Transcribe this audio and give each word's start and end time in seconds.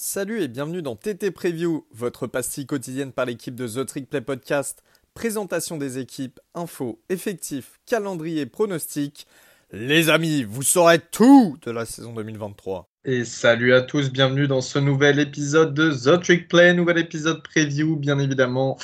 Salut 0.00 0.42
et 0.42 0.46
bienvenue 0.46 0.80
dans 0.80 0.94
TT 0.94 1.32
Preview, 1.32 1.84
votre 1.92 2.28
pastille 2.28 2.66
quotidienne 2.66 3.10
par 3.10 3.26
l'équipe 3.26 3.56
de 3.56 3.66
The 3.66 3.84
Trick 3.84 4.08
Play 4.08 4.20
Podcast. 4.20 4.84
Présentation 5.12 5.76
des 5.76 5.98
équipes, 5.98 6.38
infos, 6.54 7.00
effectifs, 7.08 7.80
calendrier, 7.84 8.46
pronostics. 8.46 9.26
Les 9.72 10.08
amis, 10.08 10.44
vous 10.44 10.62
saurez 10.62 11.00
tout 11.00 11.58
de 11.66 11.72
la 11.72 11.84
saison 11.84 12.12
2023. 12.12 12.88
Et 13.06 13.24
salut 13.24 13.74
à 13.74 13.80
tous, 13.80 14.12
bienvenue 14.12 14.46
dans 14.46 14.60
ce 14.60 14.78
nouvel 14.78 15.18
épisode 15.18 15.74
de 15.74 15.90
The 15.90 16.22
Trick 16.22 16.46
Play, 16.46 16.74
nouvel 16.74 16.98
épisode 16.98 17.42
preview 17.42 17.96
bien 17.96 18.20
évidemment. 18.20 18.78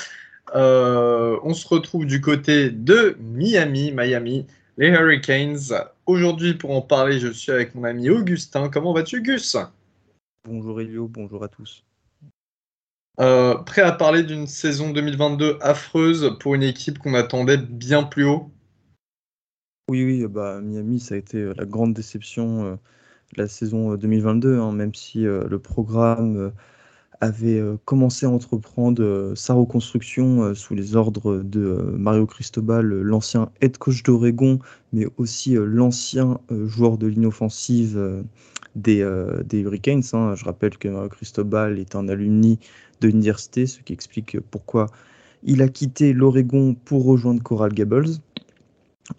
Euh, 0.57 1.39
on 1.45 1.55
se 1.55 1.69
retrouve 1.69 2.07
du 2.07 2.21
côté 2.21 2.71
de 2.71 3.17
Miami, 3.21 3.93
Miami, 3.93 4.47
les 4.79 4.89
Hurricanes. 4.89 5.75
Aujourd'hui 6.07 6.55
pour 6.55 6.73
en 6.73 6.83
parler, 6.83 7.21
je 7.21 7.29
suis 7.29 7.53
avec 7.53 7.77
mon 7.77 7.85
ami 7.85 8.11
Augustin. 8.11 8.69
Comment 8.69 8.93
vas-tu 8.93 9.23
Gus? 9.23 9.57
Bonjour 10.47 10.79
Elio, 10.79 11.09
bonjour 11.09 11.43
à 11.43 11.49
tous. 11.49 11.87
Euh, 13.19 13.55
prêt 13.55 13.81
à 13.81 13.93
parler 13.93 14.23
d'une 14.23 14.47
saison 14.47 14.91
2022 14.91 15.57
affreuse 15.63 16.37
pour 16.39 16.55
une 16.55 16.63
équipe 16.63 16.99
qu'on 16.99 17.15
attendait 17.15 17.57
bien 17.57 18.03
plus 18.03 18.27
haut? 18.27 18.51
Oui, 19.89 20.05
oui, 20.05 20.27
bah, 20.27 20.61
Miami, 20.61 21.01
ça 21.01 21.15
a 21.15 21.19
été 21.19 21.39
euh, 21.39 21.55
la 21.57 21.65
grande 21.65 21.95
déception 21.95 22.65
euh, 22.65 22.75
de 23.35 23.43
la 23.43 23.49
saison 23.49 23.95
2022, 23.95 24.59
hein, 24.59 24.73
même 24.73 24.95
si 24.95 25.23
le 25.23 25.59
programme 25.59 26.53
avait 27.23 27.63
commencé 27.87 28.27
à 28.27 28.31
entreprendre 28.31 29.33
sa 29.35 29.55
reconstruction 29.55 30.55
sous 30.55 30.75
les 30.75 30.95
ordres 30.95 31.39
de 31.39 31.95
Mario 31.97 32.27
Cristobal, 32.27 32.85
l'ancien 32.85 33.51
head 33.63 33.79
coach 33.79 34.03
d'Oregon, 34.03 34.59
mais 34.93 35.07
aussi 35.17 35.55
l'ancien 35.55 36.39
joueur 36.51 36.99
de 36.99 37.07
ligne 37.07 37.27
offensive 37.27 38.25
des, 38.75 39.03
euh, 39.03 39.43
des 39.43 39.61
Hurricanes. 39.61 40.03
Hein. 40.13 40.35
Je 40.35 40.45
rappelle 40.45 40.77
que 40.79 41.09
Cristobal 41.09 41.79
est 41.79 41.95
un 41.95 42.09
alumni 42.09 42.59
de 43.01 43.09
l'université, 43.09 43.67
ce 43.67 43.81
qui 43.81 43.93
explique 43.93 44.39
pourquoi 44.41 44.87
il 45.43 45.63
a 45.63 45.69
quitté 45.69 46.13
l'Oregon 46.13 46.75
pour 46.85 47.05
rejoindre 47.05 47.43
Coral 47.43 47.73
Gables. 47.73 48.09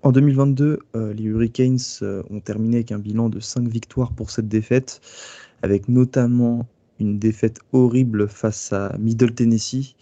En 0.02 0.12
2022, 0.12 0.80
euh, 0.96 1.14
les 1.14 1.24
Hurricanes 1.24 1.78
euh, 2.02 2.24
ont 2.32 2.40
terminé 2.40 2.78
avec 2.78 2.92
un 2.92 3.00
bilan 3.00 3.30
de 3.30 3.40
5 3.40 3.68
victoires 3.68 4.12
pour 4.12 4.32
cette 4.32 4.48
défaite, 4.48 5.02
avec 5.62 5.88
notamment 5.88 6.68
une 7.00 7.20
défaite 7.20 7.60
horrible 7.74 8.28
face 8.28 8.74
à 8.74 8.96
Middle 8.98 9.34
Tennessee, 9.34 9.96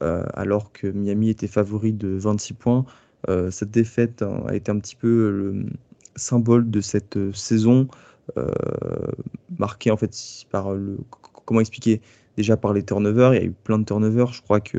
alors 0.00 0.72
que 0.72 0.88
Miami 0.88 1.30
était 1.30 1.46
favori 1.46 1.94
de 1.94 2.08
26 2.08 2.52
points. 2.54 2.84
cette 3.50 3.70
défaite 3.70 4.20
hein, 4.20 4.42
a 4.46 4.54
été 4.54 4.70
un 4.70 4.78
petit 4.78 4.96
peu 4.96 5.30
le 5.30 5.66
symbole 6.16 6.70
de 6.70 6.82
cette 6.82 7.16
saison 7.32 7.88
marqué 9.58 9.90
en 9.90 9.96
fait 9.96 10.14
par 10.50 10.72
le 10.72 10.98
comment 11.44 11.60
expliquer? 11.60 12.00
Déjà 12.36 12.56
par 12.56 12.72
les 12.72 12.82
turnovers. 12.82 13.34
Il 13.34 13.40
y 13.40 13.44
a 13.44 13.46
eu 13.46 13.52
plein 13.52 13.78
de 13.78 13.84
turnovers. 13.84 14.32
Je 14.32 14.42
crois 14.42 14.60
que 14.60 14.78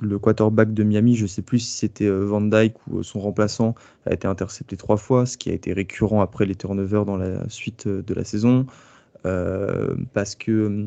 le 0.00 0.18
quarterback 0.18 0.74
de 0.74 0.82
Miami, 0.82 1.14
je 1.14 1.26
sais 1.26 1.42
plus 1.42 1.60
si 1.60 1.78
c'était 1.78 2.06
euh, 2.06 2.24
Van 2.24 2.40
Dyke 2.40 2.74
ou 2.88 2.98
euh, 2.98 3.02
son 3.02 3.20
remplaçant, 3.20 3.74
a 4.04 4.12
été 4.12 4.26
intercepté 4.26 4.76
trois 4.76 4.96
fois, 4.96 5.26
ce 5.26 5.38
qui 5.38 5.48
a 5.48 5.52
été 5.52 5.72
récurrent 5.72 6.20
après 6.20 6.44
les 6.44 6.56
turnovers 6.56 7.04
dans 7.04 7.16
la 7.16 7.48
suite 7.48 7.86
de 7.86 8.14
la 8.14 8.24
saison. 8.24 8.66
parce 10.12 10.34
que 10.34 10.86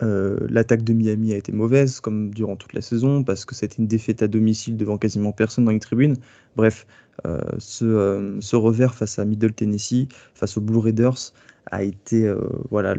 l'attaque 0.00 0.84
de 0.84 0.92
Miami 0.92 1.32
a 1.32 1.36
été 1.36 1.52
mauvaise, 1.52 2.00
comme 2.00 2.32
durant 2.32 2.56
toute 2.56 2.72
la 2.72 2.80
saison, 2.80 3.24
parce 3.24 3.44
que 3.44 3.54
c'était 3.54 3.76
une 3.76 3.86
défaite 3.86 4.22
à 4.22 4.28
domicile 4.28 4.76
devant 4.76 4.98
quasiment 4.98 5.32
personne 5.32 5.64
dans 5.64 5.72
les 5.72 5.80
tribunes. 5.80 6.16
Bref, 6.56 6.86
euh, 7.26 7.40
euh, 7.82 8.36
ce, 8.40 8.56
revers 8.56 8.94
face 8.94 9.18
à 9.18 9.24
Middle 9.24 9.52
Tennessee, 9.52 10.08
face 10.34 10.56
aux 10.56 10.60
Blue 10.60 10.78
Raiders, 10.78 11.32
a 11.70 11.82
été 11.82 12.26
euh, 12.26 12.40
voilà, 12.70 12.94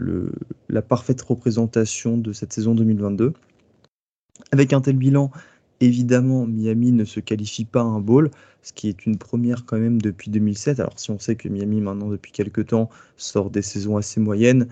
la 0.70 0.82
parfaite 0.82 1.22
représentation 1.22 2.18
de 2.18 2.32
cette 2.32 2.54
saison 2.54 2.76
2022. 2.76 3.34
Avec 4.52 4.74
un 4.74 4.82
tel 4.82 4.98
bilan, 4.98 5.32
évidemment, 5.80 6.46
Miami 6.46 6.92
ne 6.92 7.06
se 7.06 7.20
qualifie 7.20 7.66
pas 7.66 7.82
à 7.82 7.86
un 7.86 8.00
bowl, 8.00 8.32
ce 8.62 8.72
qui 8.72 8.88
est 8.88 9.06
une 9.06 9.18
première 9.18 9.66
quand 9.66 9.78
même 9.78 10.02
depuis 10.02 10.32
2007. 10.32 10.80
Alors 10.80 10.98
si 10.98 11.12
on 11.12 11.20
sait 11.20 11.36
que 11.36 11.50
Miami 11.50 11.82
maintenant 11.82 12.10
depuis 12.10 12.32
quelques 12.32 12.68
temps 12.68 12.90
sort 13.18 13.50
des 13.50 13.62
saisons 13.62 13.98
assez 13.98 14.20
moyennes, 14.20 14.68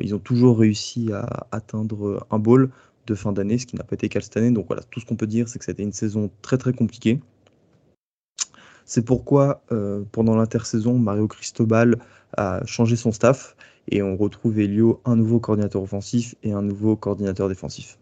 ils 0.00 0.14
ont 0.16 0.18
toujours 0.18 0.58
réussi 0.58 1.12
à 1.12 1.46
atteindre 1.52 2.26
un 2.30 2.38
bowl 2.40 2.70
de 3.06 3.14
fin 3.14 3.32
d'année, 3.32 3.56
ce 3.56 3.66
qui 3.66 3.76
n'a 3.76 3.84
pas 3.84 3.94
été 3.94 4.08
le 4.08 4.12
cas 4.12 4.20
cette 4.20 4.36
année. 4.36 4.50
Donc 4.50 4.66
voilà, 4.66 4.82
tout 4.90 4.98
ce 4.98 5.06
qu'on 5.06 5.16
peut 5.16 5.28
dire, 5.28 5.48
c'est 5.48 5.60
que 5.60 5.64
c'était 5.64 5.84
une 5.84 5.92
saison 5.92 6.28
très 6.42 6.58
très 6.58 6.72
compliquée. 6.72 7.20
C'est 8.84 9.04
pourquoi, 9.04 9.62
euh, 9.72 10.02
pendant 10.12 10.36
l'intersaison, 10.36 10.98
Mario 10.98 11.26
Cristobal 11.26 11.96
a 12.36 12.60
changé 12.66 12.96
son 12.96 13.12
staff 13.12 13.56
et 13.88 14.02
on 14.02 14.16
retrouve 14.16 14.58
Elio, 14.58 15.00
un 15.04 15.16
nouveau 15.16 15.40
coordinateur 15.40 15.82
offensif 15.82 16.34
et 16.42 16.52
un 16.52 16.62
nouveau 16.62 16.96
coordinateur 16.96 17.48
défensif. 17.48 17.98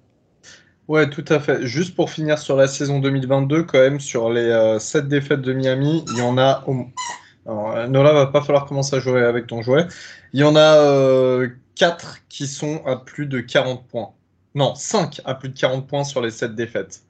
Ouais, 0.88 1.08
tout 1.08 1.24
à 1.28 1.38
fait. 1.38 1.64
Juste 1.64 1.94
pour 1.94 2.10
finir 2.10 2.38
sur 2.38 2.56
la 2.56 2.66
saison 2.66 2.98
2022, 2.98 3.62
quand 3.62 3.78
même, 3.78 4.00
sur 4.00 4.30
les 4.30 4.76
7 4.78 5.04
euh, 5.04 5.06
défaites 5.06 5.40
de 5.40 5.52
Miami, 5.52 6.04
il 6.12 6.18
y 6.18 6.22
en 6.22 6.36
a. 6.38 6.64
Alors, 7.46 7.76
euh, 7.76 7.86
Nola 7.86 8.12
va 8.12 8.26
pas 8.26 8.42
falloir 8.42 8.66
commencer 8.66 8.96
à 8.96 9.00
jouer 9.00 9.22
avec 9.22 9.46
ton 9.46 9.62
jouet. 9.62 9.86
Il 10.32 10.40
y 10.40 10.44
en 10.44 10.56
a 10.56 11.46
4 11.76 12.18
qui 12.28 12.46
sont 12.46 12.84
à 12.84 12.96
plus 12.96 13.26
de 13.26 13.40
40 13.40 13.86
points. 13.86 14.10
Non, 14.54 14.74
5 14.74 15.20
à 15.24 15.34
plus 15.34 15.48
de 15.48 15.58
40 15.58 15.86
points 15.86 16.04
sur 16.04 16.20
les 16.20 16.30
7 16.30 16.54
défaites. 16.54 17.02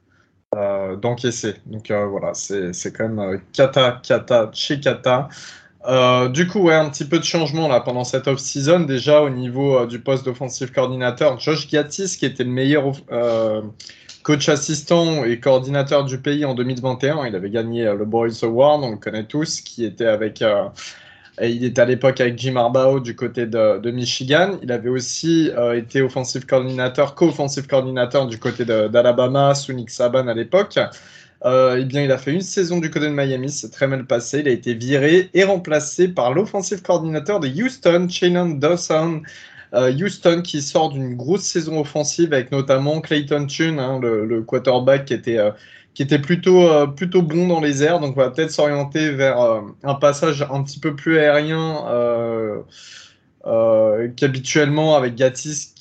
Euh, 0.57 0.95
d'encaisser. 0.95 1.55
Donc 1.65 1.89
euh, 1.89 2.05
voilà, 2.05 2.33
c'est 2.33 2.91
quand 2.95 3.07
même 3.07 3.19
euh, 3.19 3.37
kata, 3.53 3.99
kata, 4.03 4.51
chez 4.53 4.79
kata. 4.79 5.29
du 6.29 6.47
coup, 6.47 6.69
un 6.69 6.89
petit 6.89 7.05
peu 7.05 7.19
de 7.19 7.23
changement 7.23 7.67
là 7.67 7.79
pendant 7.79 8.03
cette 8.03 8.27
off-season. 8.27 8.81
Déjà 8.81 9.21
au 9.21 9.29
niveau 9.29 9.85
du 9.85 9.99
poste 9.99 10.25
d'offensive 10.25 10.71
coordinateur, 10.71 11.39
Josh 11.39 11.69
Gattis, 11.69 12.17
qui 12.17 12.25
était 12.25 12.43
le 12.43 12.51
meilleur 12.51 12.91
coach 14.23 14.47
assistant 14.47 15.25
et 15.25 15.39
coordinateur 15.39 16.05
du 16.05 16.17
pays 16.17 16.45
en 16.45 16.53
2021, 16.53 17.25
il 17.25 17.35
avait 17.35 17.49
gagné 17.49 17.83
le 17.83 18.05
Boys 18.05 18.43
Award, 18.43 18.83
on 18.83 18.91
le 18.91 18.97
connaît 18.97 19.25
tous, 19.25 19.59
qui 19.61 19.83
était 19.83 20.05
avec 20.05 20.41
il 21.41 21.63
était 21.63 21.81
à 21.81 21.85
l'époque 21.85 22.21
avec 22.21 22.37
Jim 22.37 22.55
Harbaugh 22.55 22.99
du 22.99 23.15
côté 23.15 23.47
de, 23.47 23.91
Michigan. 23.91 24.59
Il 24.61 24.71
avait 24.71 24.89
aussi 24.89 25.49
euh, 25.57 25.77
été 25.77 26.01
offensive 26.01 26.45
coordinateur, 26.45 27.15
co-offensive 27.15 27.65
coordinateur 27.65 28.27
du 28.27 28.37
côté 28.37 28.65
d'Alabama 28.65 29.55
sous 29.55 29.73
Nick 29.73 29.89
Saban 29.89 30.27
à 30.27 30.33
l'époque. 30.33 30.77
Euh, 31.45 31.77
eh 31.79 31.85
bien, 31.85 32.03
il 32.03 32.11
a 32.11 32.17
fait 32.17 32.31
une 32.31 32.41
saison 32.41 32.79
du 32.79 32.89
côté 32.89 33.07
de 33.07 33.11
Miami, 33.11 33.49
c'est 33.49 33.69
très 33.69 33.87
mal 33.87 34.05
passé. 34.05 34.39
Il 34.39 34.47
a 34.47 34.51
été 34.51 34.75
viré 34.75 35.29
et 35.33 35.43
remplacé 35.43 36.07
par 36.07 36.33
l'offensive 36.33 36.81
coordinateur 36.81 37.39
de 37.39 37.47
Houston, 37.47 38.07
Shannon 38.09 38.51
Dawson. 38.51 39.21
Euh, 39.73 39.91
Houston 39.91 40.43
qui 40.43 40.61
sort 40.61 40.91
d'une 40.91 41.15
grosse 41.15 41.41
saison 41.41 41.81
offensive 41.81 42.31
avec 42.31 42.51
notamment 42.51 43.01
Clayton 43.01 43.47
Tune, 43.47 43.79
hein, 43.79 43.99
le, 43.99 44.43
quarterback 44.43 45.05
qui 45.05 45.15
était 45.15 45.39
qui 45.93 46.01
était 46.01 46.19
plutôt, 46.19 46.67
euh, 46.67 46.87
plutôt 46.87 47.21
bon 47.21 47.47
dans 47.47 47.59
les 47.61 47.83
airs. 47.83 47.99
Donc, 47.99 48.17
on 48.17 48.19
va 48.19 48.31
peut-être 48.31 48.51
s'orienter 48.51 49.11
vers 49.11 49.39
euh, 49.39 49.61
un 49.83 49.95
passage 49.95 50.45
un 50.51 50.63
petit 50.63 50.79
peu 50.79 50.95
plus 50.95 51.17
aérien 51.17 51.85
euh, 51.87 52.61
qu'habituellement 54.15 54.95
avec 54.95 55.15
Gatis, 55.15 55.73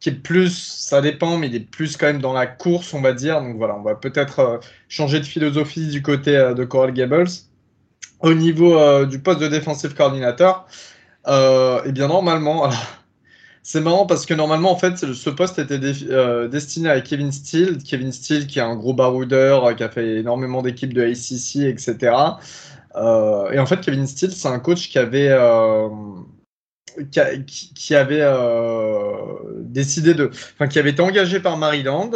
qui, 0.00 0.08
est 0.08 0.12
plus, 0.12 0.56
ça 0.56 1.00
dépend, 1.00 1.36
mais 1.36 1.48
il 1.48 1.54
est 1.54 1.60
plus 1.60 1.96
quand 1.96 2.06
même 2.06 2.20
dans 2.20 2.32
la 2.32 2.46
course, 2.46 2.94
on 2.94 3.00
va 3.00 3.12
dire. 3.12 3.40
Donc, 3.40 3.56
voilà, 3.56 3.76
on 3.76 3.82
va 3.82 3.94
peut-être 3.94 4.60
changer 4.88 5.20
de 5.20 5.26
philosophie 5.26 5.88
du 5.88 6.02
côté 6.02 6.32
de 6.32 6.64
Coral 6.64 6.92
Gables. 6.92 7.28
Au 8.20 8.34
niveau 8.34 9.04
du 9.06 9.20
poste 9.20 9.40
de 9.40 9.48
défensif 9.48 9.94
coordinateur, 9.94 10.66
et 11.26 11.92
bien 11.92 12.08
normalement, 12.08 12.70
c'est 13.70 13.82
marrant 13.82 14.06
parce 14.06 14.24
que 14.24 14.32
normalement, 14.32 14.72
en 14.72 14.76
fait, 14.76 14.96
ce 14.96 15.28
poste 15.28 15.58
était 15.58 15.78
euh, 16.08 16.48
destiné 16.48 16.88
à 16.88 17.02
Kevin 17.02 17.30
Steele. 17.30 17.76
Kevin 17.84 18.12
Steele, 18.12 18.46
qui 18.46 18.60
est 18.60 18.62
un 18.62 18.74
gros 18.74 18.94
baroudeur, 18.94 19.66
euh, 19.66 19.74
qui 19.74 19.82
a 19.82 19.90
fait 19.90 20.16
énormément 20.20 20.62
d'équipes 20.62 20.94
de 20.94 21.02
ACC, 21.02 21.68
etc. 21.68 22.16
Euh, 22.96 23.50
et 23.50 23.58
en 23.58 23.66
fait, 23.66 23.82
Kevin 23.82 24.06
Steele, 24.06 24.32
c'est 24.32 24.48
un 24.48 24.58
coach 24.58 24.88
qui 24.88 24.98
avait, 24.98 25.36
qui, 27.10 27.94
avait 27.94 28.24
décidé 29.58 30.14
de. 30.14 30.30
Enfin, 30.54 30.66
qui 30.66 30.78
avait 30.78 30.90
été 30.90 31.02
engagé 31.02 31.38
par 31.38 31.58
Maryland. 31.58 32.10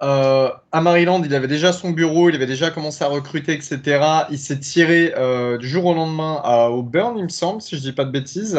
à 0.00 0.80
Maryland, 0.80 1.22
il 1.22 1.34
avait 1.34 1.48
déjà 1.48 1.74
son 1.74 1.90
bureau, 1.90 2.30
il 2.30 2.34
avait 2.34 2.46
déjà 2.46 2.70
commencé 2.70 3.04
à 3.04 3.08
recruter, 3.08 3.52
etc. 3.52 4.02
Il 4.30 4.38
s'est 4.38 4.60
tiré 4.60 5.12
du 5.58 5.68
jour 5.68 5.84
au 5.84 5.94
lendemain 5.94 6.40
à 6.42 6.70
Auburn, 6.70 7.18
il 7.18 7.24
me 7.24 7.28
semble, 7.28 7.60
si 7.60 7.76
je 7.76 7.82
dis 7.82 7.92
pas 7.92 8.06
de 8.06 8.10
bêtises. 8.10 8.58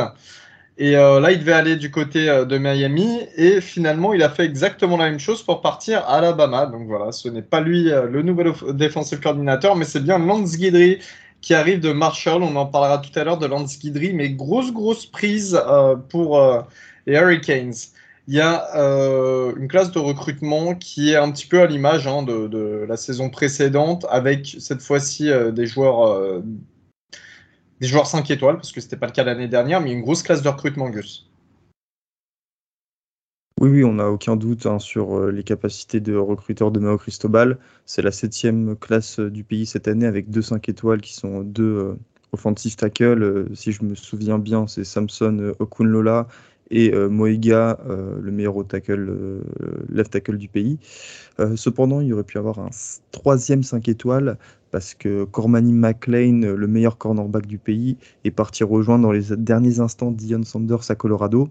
Et 0.79 0.95
euh, 0.95 1.19
là, 1.19 1.31
il 1.31 1.39
devait 1.39 1.53
aller 1.53 1.75
du 1.75 1.89
côté 1.89 2.29
euh, 2.29 2.45
de 2.45 2.57
Miami. 2.57 3.21
Et 3.35 3.61
finalement, 3.61 4.13
il 4.13 4.21
a 4.21 4.29
fait 4.29 4.45
exactement 4.45 4.97
la 4.97 5.09
même 5.09 5.19
chose 5.19 5.41
pour 5.41 5.61
partir 5.61 5.99
à 6.01 6.17
Alabama. 6.17 6.67
Donc 6.67 6.87
voilà, 6.87 7.11
ce 7.11 7.29
n'est 7.29 7.41
pas 7.41 7.61
lui 7.61 7.91
euh, 7.91 8.07
le 8.07 8.21
nouvel 8.21 8.53
défensif 8.73 9.19
coordinateur, 9.19 9.75
mais 9.75 9.85
c'est 9.85 10.03
bien 10.03 10.19
Lance 10.19 10.55
Guidry 10.55 10.99
qui 11.41 11.55
arrive 11.55 11.79
de 11.79 11.91
Marshall. 11.91 12.43
On 12.43 12.55
en 12.55 12.67
parlera 12.67 12.99
tout 12.99 13.17
à 13.17 13.23
l'heure 13.23 13.39
de 13.39 13.47
Lance 13.47 13.79
Guidry. 13.79 14.13
Mais 14.13 14.29
grosse, 14.29 14.71
grosse 14.71 15.05
prise 15.05 15.59
pour 16.09 16.41
les 17.05 17.13
Hurricanes. 17.13 17.73
Il 18.27 18.33
y 18.33 18.41
a 18.41 18.65
une 19.55 19.67
classe 19.67 19.91
de 19.91 19.99
recrutement 19.99 20.73
qui 20.73 21.11
est 21.11 21.15
un 21.15 21.31
petit 21.31 21.45
peu 21.45 21.61
à 21.61 21.67
l'image 21.67 22.07
hein, 22.07 22.23
de, 22.23 22.47
de, 22.47 22.85
la 22.89 22.97
saison 22.97 23.29
précédente, 23.29 24.05
avec 24.09 24.57
cette 24.59 24.81
fois-ci 24.81 25.29
des 25.53 25.67
joueurs 25.67 26.41
des 27.79 27.87
joueurs 27.87 28.07
5 28.07 28.29
étoiles, 28.31 28.55
parce 28.55 28.71
que 28.71 28.81
ce 28.81 28.85
n'était 28.85 28.97
pas 28.97 29.07
le 29.07 29.11
cas 29.11 29.23
l'année 29.23 29.47
dernière, 29.47 29.81
mais 29.81 29.91
une 29.91 30.01
grosse 30.01 30.23
classe 30.23 30.41
de 30.41 30.49
recrutement, 30.49 30.89
Gus. 30.89 31.29
Oui, 33.59 33.69
oui, 33.69 33.83
on 33.83 33.93
n'a 33.93 34.09
aucun 34.09 34.35
doute 34.35 34.67
hein, 34.67 34.77
sur 34.77 35.17
euh, 35.17 35.31
les 35.31 35.43
capacités 35.43 35.99
de 35.99 36.15
recruteur 36.15 36.69
de 36.69 36.79
Mao 36.79 36.97
Cristobal. 36.97 37.57
C'est 37.85 38.03
la 38.03 38.11
septième 38.11 38.75
classe 38.75 39.19
euh, 39.19 39.31
du 39.31 39.43
pays 39.43 39.65
cette 39.65 39.87
année 39.87 40.05
avec 40.05 40.29
deux 40.29 40.43
5 40.43 40.69
étoiles 40.69 41.01
qui 41.01 41.15
sont 41.15 41.41
deux 41.41 41.63
euh, 41.63 41.95
offensive 42.33 42.75
tackle. 42.75 43.47
si 43.55 43.71
je 43.71 43.83
me 43.83 43.95
souviens 43.95 44.37
bien, 44.37 44.67
c'est 44.67 44.83
Samson 44.83 45.55
Okunlola 45.57 46.27
et 46.69 46.91
Moiga, 46.91 47.79
le 47.87 48.31
meilleur 48.31 48.65
tackle, 48.67 49.41
left 49.89 50.11
tackle 50.11 50.37
du 50.37 50.47
pays. 50.47 50.79
cependant, 51.55 52.01
il 52.01 52.13
aurait 52.13 52.23
pu 52.23 52.37
avoir 52.37 52.59
un 52.59 52.69
troisième 53.11 53.63
5 53.63 53.87
étoiles 53.87 54.37
parce 54.71 54.93
que 54.93 55.23
Cormany 55.23 55.73
McLean, 55.73 56.41
le 56.41 56.67
meilleur 56.67 56.97
cornerback 56.97 57.45
du 57.47 57.57
pays, 57.57 57.97
est 58.25 58.31
parti 58.31 58.63
rejoindre 58.63 59.03
dans 59.03 59.11
les 59.11 59.35
derniers 59.37 59.79
instants 59.79 60.11
Dion 60.11 60.43
Sanders 60.43 60.91
à 60.91 60.95
Colorado. 60.95 61.47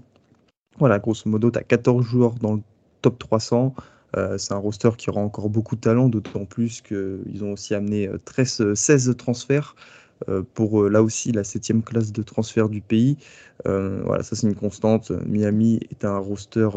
Voilà, 0.79 0.99
grosso 0.99 1.29
modo, 1.29 1.51
tu 1.51 1.59
as 1.59 1.63
14 1.63 2.05
joueurs 2.05 2.35
dans 2.35 2.55
le 2.55 2.61
top 3.01 3.19
300. 3.19 3.75
Euh, 4.17 4.39
c'est 4.39 4.55
un 4.55 4.59
roster 4.59 4.91
qui 4.97 5.11
aura 5.11 5.21
encore 5.21 5.51
beaucoup 5.51 5.77
de 5.77 5.81
talent, 5.81 6.09
d'autant 6.09 6.45
plus 6.45 6.81
qu'ils 6.81 7.43
ont 7.43 7.53
aussi 7.53 7.75
amené 7.75 8.11
13, 8.25 8.75
16 8.75 9.17
transferts 9.17 9.75
euh, 9.77 10.06
pour 10.55 10.83
euh, 10.83 10.89
là 10.89 11.03
aussi 11.03 11.33
la 11.33 11.45
septième 11.45 11.83
classe 11.83 12.13
de 12.13 12.23
transfert 12.23 12.69
du 12.69 12.81
pays. 12.81 13.17
voilà, 13.65 14.23
ça 14.23 14.37
c'est 14.37 14.47
une 14.47 14.55
constante. 14.55 15.13
Miami 15.27 15.81
est 15.91 16.05
un 16.05 16.19
roster, 16.19 16.69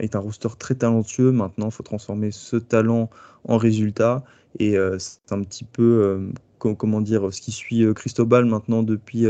est 0.00 0.16
un 0.16 0.18
roster 0.18 0.48
très 0.58 0.74
talentueux. 0.74 1.32
Maintenant, 1.32 1.66
il 1.66 1.72
faut 1.72 1.82
transformer 1.82 2.30
ce 2.30 2.56
talent 2.56 3.10
en 3.44 3.56
résultat. 3.56 4.24
Et 4.58 4.76
c'est 4.98 5.32
un 5.32 5.42
petit 5.42 5.64
peu, 5.64 6.30
comment 6.58 7.00
dire, 7.00 7.32
ce 7.32 7.40
qui 7.40 7.52
suit 7.52 7.86
Cristobal 7.94 8.44
maintenant 8.44 8.82
depuis 8.82 9.26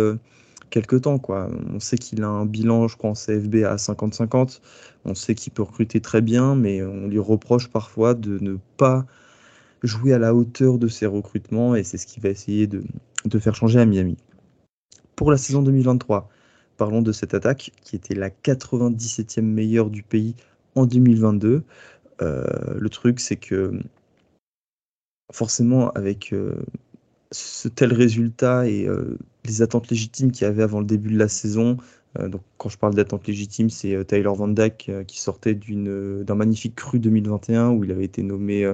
quelques 0.71 1.03
temps. 1.03 1.19
Quoi. 1.19 1.49
On 1.73 1.79
sait 1.79 1.99
qu'il 1.99 2.23
a 2.25 2.29
un 2.29 2.47
bilan, 2.47 2.89
je 2.89 2.97
crois, 2.97 3.11
en 3.11 3.15
CFB 3.15 3.65
à 3.65 3.77
50-50. 3.77 4.61
On 5.05 5.15
sait 5.15 5.35
qu'il 5.35 5.53
peut 5.53 5.63
recruter 5.63 6.01
très 6.01 6.23
bien, 6.23 6.55
mais 6.57 6.83
on 6.83 7.07
lui 7.07 7.19
reproche 7.19 7.69
parfois 7.69 8.15
de 8.15 8.39
ne 8.41 8.57
pas 8.77 9.07
jouer 9.83 10.13
à 10.13 10.19
la 10.19 10.35
hauteur 10.35 10.79
de 10.79 10.89
ses 10.89 11.07
recrutements, 11.07 11.75
et 11.75 11.83
c'est 11.83 11.99
ce 11.99 12.07
qu'il 12.07 12.23
va 12.23 12.29
essayer 12.29 12.67
de, 12.67 12.83
faire 13.39 13.55
changer 13.55 13.81
à 13.81 13.87
Miami. 13.87 14.17
Pour 15.17 15.31
la 15.31 15.37
saison 15.37 15.63
2023, 15.63 16.29
parlons 16.77 17.03
de 17.03 17.13
cette 17.13 17.35
attaque 17.35 17.73
qui 17.83 17.97
était 17.97 18.15
la 18.15 18.31
97e 18.31 19.43
meilleure 19.43 19.91
du 19.91 20.03
pays 20.03 20.35
en 20.75 20.87
2022. 20.87 21.63
Euh, 22.21 22.45
le 22.79 22.89
truc, 22.89 23.21
c'est 23.21 23.37
que 23.37 23.73
forcément, 25.33 25.91
avec 25.93 26.33
euh, 26.33 26.63
ce 27.31 27.69
tel 27.69 27.93
résultat 27.93 28.69
et 28.69 28.87
euh, 28.87 29.17
les 29.45 29.63
attentes 29.63 29.89
légitimes 29.91 30.31
qu'il 30.31 30.47
y 30.47 30.49
avait 30.49 30.63
avant 30.63 30.81
le 30.81 30.87
début 30.87 31.13
de 31.13 31.19
la 31.19 31.29
saison. 31.29 31.77
Donc, 32.19 32.43
quand 32.59 32.69
je 32.69 32.77
parle 32.77 32.95
d'attentes 32.95 33.27
légitimes, 33.27 33.71
c'est 33.71 34.05
Tyler 34.05 34.25
Van 34.25 34.47
Dyke 34.47 34.91
qui 35.07 35.19
sortait 35.19 35.55
d'un 35.55 36.35
magnifique 36.35 36.75
cru 36.75 36.99
2021 36.99 37.71
où 37.71 37.85
il 37.85 37.91
avait 37.91 38.05
été 38.05 38.23
nommé 38.23 38.71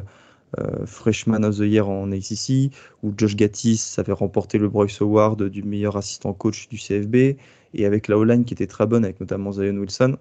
Freshman 0.86 1.44
of 1.44 1.56
the 1.56 1.60
Year 1.60 1.88
en 1.88 2.10
ACC, 2.12 2.72
où 3.02 3.12
Josh 3.16 3.36
Gattis 3.36 3.94
avait 3.98 4.12
remporté 4.12 4.58
le 4.58 4.68
Bryce 4.68 5.00
Award 5.00 5.42
du 5.44 5.62
meilleur 5.62 5.96
assistant 5.96 6.32
coach 6.32 6.68
du 6.68 6.76
CFB, 6.76 7.36
et 7.74 7.86
avec 7.86 8.08
la 8.08 8.18
O-line 8.18 8.44
qui 8.44 8.54
était 8.54 8.66
très 8.66 8.86
bonne, 8.86 9.04
avec 9.04 9.20
notamment 9.20 9.52
Zion 9.52 9.76
Wilson. 9.76 10.16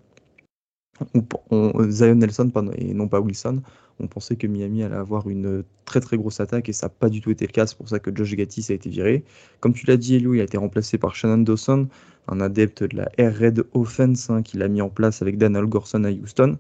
Zion 1.90 2.16
Nelson, 2.16 2.50
pardon, 2.50 2.72
et 2.78 2.94
non 2.94 3.08
pas 3.08 3.22
Wilson 3.22 3.62
on 4.00 4.08
pensait 4.08 4.36
que 4.36 4.48
Miami 4.48 4.84
allait 4.84 4.96
avoir 4.96 5.28
une 5.30 5.64
très 5.86 6.00
très 6.00 6.18
grosse 6.18 6.40
attaque 6.40 6.70
et 6.70 6.74
ça 6.74 6.88
n'a 6.88 6.90
pas 6.90 7.10
du 7.10 7.22
tout 7.22 7.32
été 7.32 7.46
le 7.46 7.52
cas. 7.52 7.66
C'est 7.66 7.78
pour 7.78 7.90
ça 7.90 8.00
que 8.00 8.16
Josh 8.16 8.36
Gattis 8.36 8.66
a 8.70 8.74
été 8.74 8.90
viré. 8.90 9.24
Comme 9.60 9.74
tu 9.74 9.86
l'as 9.86 9.98
dit, 9.98 10.16
Elou, 10.16 10.36
il 10.36 10.42
a 10.42 10.44
été 10.44 10.58
remplacé 10.58 10.98
par 10.98 11.16
Shannon 11.16 11.40
Dawson, 11.40 11.88
un 12.28 12.42
adepte 12.42 12.84
de 12.84 12.98
la 12.98 13.10
Air 13.18 13.38
Red 13.38 13.64
Offense 13.74 14.30
hein, 14.30 14.42
qu'il 14.42 14.62
a 14.62 14.68
mis 14.68 14.82
en 14.82 14.90
place 14.90 15.22
avec 15.22 15.38
Daniel 15.38 15.66
Gorson 15.66 16.04
à 16.04 16.12
Houston. 16.12 16.58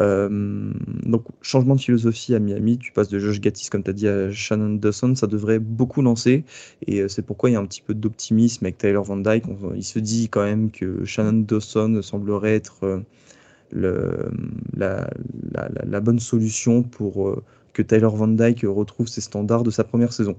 Euh, 0.00 0.72
donc, 1.04 1.24
changement 1.42 1.74
de 1.74 1.80
philosophie 1.80 2.34
à 2.34 2.38
Miami. 2.38 2.78
Tu 2.78 2.92
passes 2.92 3.08
de 3.08 3.18
Josh 3.18 3.40
Gattis, 3.40 3.68
comme 3.68 3.82
tu 3.82 3.90
as 3.90 3.94
dit, 3.94 4.08
à 4.08 4.30
Shannon 4.30 4.74
Dawson. 4.74 5.14
Ça 5.14 5.26
devrait 5.26 5.58
beaucoup 5.58 6.02
lancer. 6.02 6.44
Et 6.86 7.00
euh, 7.00 7.08
c'est 7.08 7.22
pourquoi 7.22 7.50
il 7.50 7.54
y 7.54 7.56
a 7.56 7.60
un 7.60 7.66
petit 7.66 7.82
peu 7.82 7.94
d'optimisme 7.94 8.64
avec 8.64 8.78
Tyler 8.78 9.00
Van 9.02 9.16
Dyke. 9.16 9.44
il 9.74 9.84
se 9.84 9.98
dit 9.98 10.28
quand 10.28 10.44
même 10.44 10.70
que 10.70 11.04
Shannon 11.04 11.44
Dawson 11.46 12.00
semblerait 12.02 12.54
être. 12.54 12.84
Euh, 12.84 13.00
la, 13.74 14.30
la, 14.74 16.00
bonne 16.00 16.20
solution 16.20 16.82
pour 16.82 17.36
que 17.74 17.82
Tyler 17.82 18.08
Van 18.10 18.26
Dyke 18.26 18.62
retrouve 18.64 19.08
ses 19.08 19.20
standards 19.20 19.62
de 19.62 19.70
sa 19.70 19.84
première 19.84 20.14
saison. 20.14 20.36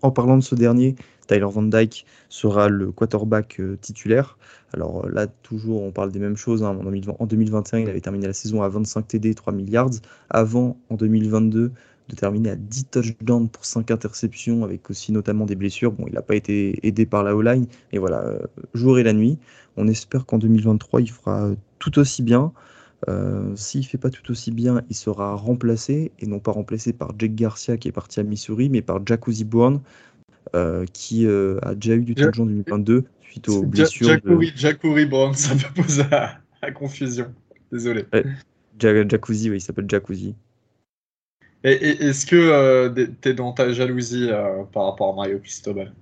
En 0.00 0.10
parlant 0.10 0.38
de 0.38 0.42
ce 0.42 0.54
dernier, 0.54 0.94
Tyler 1.30 1.46
Van 1.48 1.62
Dyke 1.62 2.04
sera 2.28 2.68
le 2.68 2.90
quarterback 2.90 3.60
euh, 3.60 3.76
titulaire. 3.80 4.36
Alors 4.72 5.04
euh, 5.04 5.10
là, 5.10 5.28
toujours, 5.28 5.82
on 5.82 5.92
parle 5.92 6.10
des 6.10 6.18
mêmes 6.18 6.36
choses. 6.36 6.64
Hein. 6.64 6.76
En 7.18 7.26
2021, 7.26 7.78
il 7.78 7.88
avait 7.88 8.00
terminé 8.00 8.26
la 8.26 8.32
saison 8.32 8.62
à 8.62 8.68
25 8.68 9.06
TD, 9.06 9.34
3 9.34 9.52
milliards. 9.52 9.90
Avant, 10.28 10.76
en 10.88 10.96
2022, 10.96 11.70
de 12.08 12.16
terminer 12.16 12.50
à 12.50 12.56
10 12.56 12.86
touchdowns 12.86 13.48
pour 13.48 13.64
5 13.64 13.92
interceptions, 13.92 14.64
avec 14.64 14.90
aussi 14.90 15.12
notamment 15.12 15.46
des 15.46 15.54
blessures. 15.54 15.92
Bon, 15.92 16.06
il 16.08 16.14
n'a 16.14 16.22
pas 16.22 16.34
été 16.34 16.84
aidé 16.84 17.06
par 17.06 17.22
la 17.22 17.36
O-line, 17.36 17.66
mais 17.92 17.98
voilà, 18.00 18.24
jour 18.74 18.98
et 18.98 19.04
la 19.04 19.12
nuit. 19.12 19.38
On 19.76 19.86
espère 19.86 20.26
qu'en 20.26 20.38
2023, 20.38 21.00
il 21.00 21.10
fera 21.12 21.50
tout 21.78 21.96
aussi 22.00 22.24
bien. 22.24 22.52
Euh, 23.08 23.54
S'il 23.56 23.80
ne 23.80 23.86
fait 23.86 23.98
pas 23.98 24.10
tout 24.10 24.30
aussi 24.30 24.50
bien, 24.50 24.82
il 24.90 24.96
sera 24.96 25.34
remplacé, 25.34 26.12
et 26.18 26.26
non 26.26 26.38
pas 26.38 26.52
remplacé 26.52 26.92
par 26.92 27.12
Jake 27.18 27.34
Garcia 27.34 27.76
qui 27.76 27.88
est 27.88 27.92
parti 27.92 28.20
à 28.20 28.22
Missouri, 28.22 28.68
mais 28.68 28.82
par 28.82 29.04
Jacuzzi 29.06 29.44
Bourne, 29.44 29.76
euh, 29.76 29.78
qui 30.92 31.26
euh, 31.26 31.58
a 31.62 31.74
déjà 31.74 31.94
eu 31.94 32.02
du 32.02 32.14
temps 32.14 32.26
de 32.26 32.34
jeu 32.34 32.42
en 32.42 32.46
2022 32.46 33.04
suite 33.22 33.48
aux 33.48 33.62
blessures. 33.62 34.18
Jacuzzi 34.54 35.06
Bourne, 35.06 35.34
ça 35.34 35.54
me 35.54 35.74
pose 35.74 36.00
à, 36.10 36.72
confusion. 36.72 37.32
Désolé. 37.72 38.04
Jacuzzi, 38.78 39.50
oui, 39.50 39.56
il 39.56 39.60
s'appelle 39.60 39.88
Jacuzzi. 39.88 40.34
Et, 41.62 41.72
Est-ce 41.72 42.24
que 42.24 42.36
euh, 42.36 43.06
tu 43.20 43.28
es 43.28 43.34
dans 43.34 43.52
ta 43.52 43.72
jalousie 43.72 44.30
par 44.72 44.86
rapport 44.86 45.12
à 45.12 45.16
Mario 45.16 45.38
Cristobal? 45.38 45.92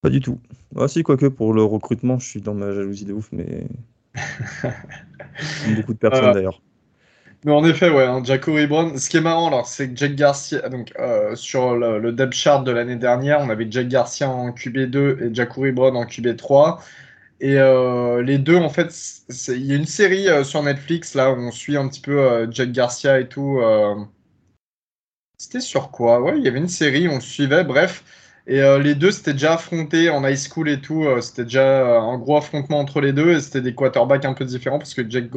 Pas 0.00 0.10
du 0.10 0.20
tout. 0.20 0.40
Ah 0.76 0.88
si, 0.88 1.04
quoique 1.04 1.26
pour 1.26 1.54
le 1.54 1.62
recrutement, 1.62 2.18
je 2.18 2.26
suis 2.26 2.40
dans 2.40 2.54
ma 2.54 2.72
jalousie 2.72 3.04
de 3.04 3.12
ouf, 3.12 3.28
mais 3.30 3.68
Beaucoup 5.76 5.94
de 5.94 5.98
personnes 5.98 6.24
euh, 6.26 6.34
d'ailleurs. 6.34 6.60
Mais 7.44 7.52
en 7.52 7.64
effet, 7.64 7.90
ouais, 7.90 8.04
hein, 8.04 8.22
Jaco 8.22 8.52
Brown. 8.68 8.96
Ce 8.98 9.10
qui 9.10 9.16
est 9.16 9.20
marrant, 9.20 9.48
alors, 9.48 9.66
c'est 9.66 9.90
que 9.90 9.96
Jack 9.96 10.14
Garcia, 10.14 10.68
donc 10.68 10.92
euh, 10.98 11.34
sur 11.34 11.74
le, 11.76 12.12
depth 12.12 12.34
chart 12.34 12.64
de 12.64 12.70
l'année 12.70 12.96
dernière, 12.96 13.40
on 13.40 13.50
avait 13.50 13.66
Jack 13.68 13.88
Garcia 13.88 14.28
en 14.30 14.50
QB2 14.50 15.22
et 15.22 15.34
Jaco 15.34 15.62
Brown 15.72 15.96
en 15.96 16.04
QB3. 16.04 16.78
Et 17.40 17.58
euh, 17.58 18.22
les 18.22 18.38
deux, 18.38 18.56
en 18.56 18.68
fait, 18.68 18.94
il 19.48 19.66
y 19.66 19.72
a 19.72 19.76
une 19.76 19.86
série 19.86 20.28
sur 20.44 20.62
Netflix 20.62 21.14
là 21.14 21.32
où 21.32 21.36
on 21.36 21.50
suit 21.50 21.76
un 21.76 21.88
petit 21.88 22.00
peu 22.00 22.48
Jack 22.52 22.70
Garcia 22.72 23.18
et 23.18 23.28
tout. 23.28 23.60
C'était 25.38 25.60
sur 25.60 25.90
quoi? 25.90 26.20
Ouais, 26.20 26.38
il 26.38 26.44
y 26.44 26.48
avait 26.48 26.60
une 26.60 26.68
série, 26.68 27.08
on 27.08 27.16
le 27.16 27.20
suivait, 27.20 27.64
bref. 27.64 28.04
Et 28.48 28.60
euh, 28.60 28.78
les 28.78 28.94
deux 28.96 29.12
s'étaient 29.12 29.34
déjà 29.34 29.54
affrontés 29.54 30.10
en 30.10 30.26
high 30.26 30.36
school 30.36 30.68
et 30.68 30.80
tout. 30.80 31.04
Euh, 31.04 31.20
c'était 31.20 31.44
déjà 31.44 31.62
euh, 31.62 32.00
un 32.00 32.18
gros 32.18 32.36
affrontement 32.36 32.80
entre 32.80 33.00
les 33.00 33.12
deux. 33.12 33.32
Et 33.32 33.40
c'était 33.40 33.60
des 33.60 33.74
quarterbacks 33.74 34.24
un 34.24 34.34
peu 34.34 34.44
différents 34.44 34.78
parce 34.78 34.94
que 34.94 35.08
Jake, 35.08 35.30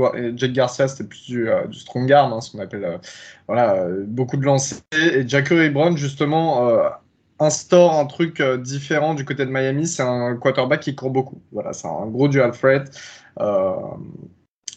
Garcia, 0.53 0.87
c'était 0.87 1.07
plus 1.07 1.25
du, 1.27 1.47
strong 1.71 2.11
arm, 2.11 2.33
hein, 2.33 2.41
ce 2.41 2.51
qu'on 2.51 2.59
appelle 2.59 2.99
voilà, 3.47 3.85
beaucoup 4.07 4.37
de 4.37 4.43
lancers. 4.43 4.79
Et 4.91 5.27
Jackery 5.27 5.69
Brown, 5.69 5.95
justement, 5.97 6.71
instaure 7.39 7.93
un 7.99 8.05
truc 8.05 8.41
différent 8.41 9.13
du 9.13 9.23
côté 9.23 9.45
de 9.45 9.51
Miami. 9.51 9.87
C'est 9.87 10.03
un 10.03 10.35
quarterback 10.35 10.79
qui 10.79 10.95
court 10.95 11.11
beaucoup. 11.11 11.41
Voilà, 11.51 11.73
c'est 11.73 11.87
un 11.87 12.07
gros 12.07 12.27
dual 12.27 12.51
threat. 12.51 12.89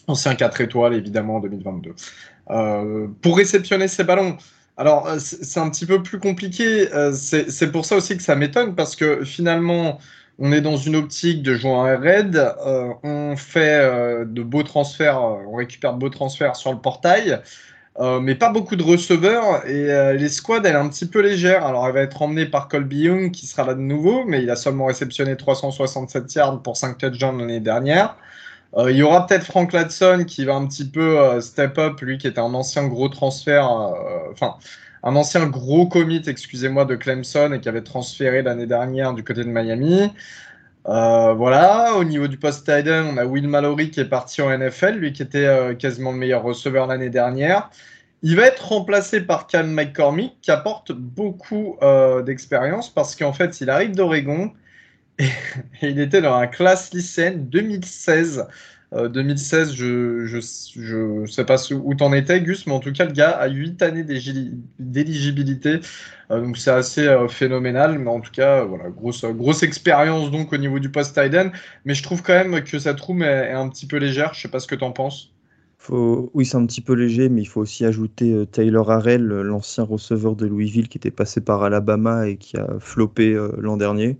ancien 0.07 0.35
4 0.35 0.61
étoiles, 0.61 0.93
évidemment, 0.93 1.37
en 1.37 1.39
2022. 1.39 1.95
pour 3.21 3.37
réceptionner 3.37 3.87
ces 3.87 4.03
ballons, 4.03 4.37
alors, 4.79 5.07
euh, 5.07 5.17
c'est 5.19 5.59
un 5.59 5.69
petit 5.69 5.85
peu 5.85 6.01
plus 6.01 6.19
compliqué. 6.19 6.87
Euh, 6.93 7.11
c'est 7.13 7.69
pour 7.69 7.83
ça 7.83 7.97
aussi 7.97 8.15
que 8.15 8.23
ça 8.23 8.37
m'étonne, 8.37 8.75
parce 8.75 8.95
que 8.95 9.25
finalement, 9.25 9.99
on 10.39 10.53
est 10.53 10.61
dans 10.61 10.77
une 10.77 10.95
optique 10.95 11.43
de 11.43 11.53
jouer 11.53 11.73
un 11.73 11.97
raid. 11.97 12.37
Euh, 12.37 12.93
on 13.03 13.35
fait 13.35 14.25
de 14.25 14.41
beaux 14.41 14.63
transferts, 14.63 15.21
on 15.21 15.55
récupère 15.55 15.93
de 15.95 15.99
beaux 15.99 16.09
transferts 16.09 16.55
sur 16.55 16.71
le 16.71 16.79
portail, 16.79 17.41
mais 18.21 18.35
pas 18.35 18.49
beaucoup 18.51 18.77
de 18.77 18.83
receveurs. 18.83 19.67
Et 19.67 20.13
les 20.17 20.29
squads, 20.29 20.61
elle 20.63 20.75
est 20.75 20.77
un 20.77 20.87
petit 20.87 21.07
peu 21.07 21.19
légère. 21.19 21.65
Alors, 21.65 21.85
elle 21.85 21.93
va 21.93 22.01
être 22.01 22.21
emmenée 22.21 22.45
par 22.45 22.69
Colby 22.69 23.01
Young, 23.01 23.31
qui 23.31 23.47
sera 23.47 23.65
là 23.65 23.73
de 23.73 23.81
nouveau, 23.81 24.23
mais 24.25 24.41
il 24.41 24.49
a 24.49 24.55
seulement 24.55 24.85
réceptionné 24.85 25.35
367 25.35 26.33
yards 26.35 26.61
pour 26.61 26.77
5 26.77 26.97
touchdowns 26.97 27.39
l'année 27.39 27.59
dernière. 27.59 28.15
Il 28.77 28.95
y 28.95 29.03
aura 29.03 29.25
peut-être 29.25 29.45
Frank 29.45 29.73
Ladson 29.73 30.25
qui 30.27 30.45
va 30.45 30.55
un 30.55 30.67
petit 30.67 30.87
peu 30.87 31.41
step 31.41 31.77
up, 31.77 31.99
lui 32.01 32.17
qui 32.17 32.27
était 32.27 32.39
un 32.39 32.53
ancien 32.53 32.87
gros 32.87 33.09
transfert, 33.09 33.67
enfin 34.31 34.55
un 35.03 35.15
ancien 35.15 35.47
gros 35.47 35.87
commit, 35.87 36.21
excusez-moi, 36.27 36.85
de 36.85 36.95
Clemson 36.95 37.53
et 37.53 37.59
qui 37.59 37.69
avait 37.69 37.83
transféré 37.83 38.41
l'année 38.41 38.67
dernière 38.67 39.13
du 39.13 39.23
côté 39.23 39.43
de 39.43 39.49
Miami. 39.49 40.11
Euh, 40.87 41.33
voilà, 41.33 41.95
au 41.97 42.03
niveau 42.03 42.27
du 42.27 42.37
post 42.37 42.59
Titan, 42.65 43.05
on 43.13 43.17
a 43.17 43.25
Will 43.25 43.47
Mallory 43.47 43.91
qui 43.91 43.99
est 43.99 44.05
parti 44.05 44.41
en 44.41 44.49
NFL, 44.49 44.95
lui 44.95 45.13
qui 45.13 45.21
était 45.21 45.45
euh, 45.45 45.75
quasiment 45.75 46.11
le 46.11 46.17
meilleur 46.17 46.41
receveur 46.43 46.87
l'année 46.87 47.09
dernière. 47.09 47.69
Il 48.23 48.35
va 48.35 48.43
être 48.47 48.67
remplacé 48.67 49.21
par 49.21 49.47
Cal 49.47 49.67
McCormick 49.67 50.41
qui 50.41 50.51
apporte 50.51 50.91
beaucoup 50.91 51.77
euh, 51.81 52.21
d'expérience 52.21 52.89
parce 52.89 53.15
qu'en 53.15 53.33
fait, 53.33 53.61
il 53.61 53.69
arrive 53.69 53.91
d'Oregon 53.95 54.51
et, 55.19 55.29
il 55.81 55.99
était 55.99 56.21
dans 56.21 56.39
la 56.39 56.47
classe 56.47 56.93
lycéenne 56.93 57.47
2016 57.49 58.47
2016, 58.91 59.73
je, 59.75 60.25
je, 60.25 60.39
je 60.75 61.31
sais 61.31 61.45
pas 61.45 61.57
où 61.71 61.93
t'en 61.93 62.11
étais, 62.11 62.41
Gus, 62.41 62.65
mais 62.65 62.73
en 62.73 62.79
tout 62.79 62.91
cas, 62.91 63.05
le 63.05 63.11
gars 63.11 63.29
a 63.29 63.47
8 63.47 63.83
années 63.83 64.03
d'éligibilité. 64.03 65.79
donc 66.31 66.57
c'est 66.57 66.71
assez 66.71 67.07
phénoménal, 67.29 67.99
mais 67.99 68.09
en 68.09 68.19
tout 68.19 68.31
cas, 68.31 68.63
voilà, 68.63 68.89
grosse, 68.89 69.25
grosse 69.25 69.61
expérience 69.61 70.31
donc 70.31 70.53
au 70.53 70.57
niveau 70.57 70.79
du 70.79 70.89
post 70.89 71.15
end 71.19 71.51
Mais 71.85 71.93
je 71.93 72.01
trouve 72.01 72.23
quand 72.23 72.33
même 72.33 72.63
que 72.63 72.79
cette 72.79 72.99
room 72.99 73.21
est, 73.21 73.51
un 73.51 73.69
petit 73.69 73.85
peu 73.85 73.97
légère. 73.97 74.33
Je 74.33 74.41
sais 74.41 74.47
pas 74.47 74.59
ce 74.59 74.67
que 74.67 74.75
t'en 74.75 74.91
penses. 74.91 75.33
Oui, 75.89 76.45
c'est 76.45 76.57
un 76.57 76.65
petit 76.65 76.81
peu 76.81 76.93
léger, 76.93 77.29
mais 77.29 77.41
il 77.41 77.45
faut 77.45 77.61
aussi 77.61 77.85
ajouter 77.85 78.33
euh, 78.33 78.45
Taylor 78.45 78.91
Harrell, 78.91 79.23
l'ancien 79.23 79.83
receveur 79.83 80.35
de 80.35 80.45
Louisville 80.45 80.89
qui 80.89 80.97
était 80.97 81.09
passé 81.09 81.41
par 81.41 81.63
Alabama 81.63 82.27
et 82.27 82.37
qui 82.37 82.57
a 82.57 82.67
floppé 82.79 83.33
euh, 83.33 83.51
l'an 83.57 83.77
dernier. 83.77 84.17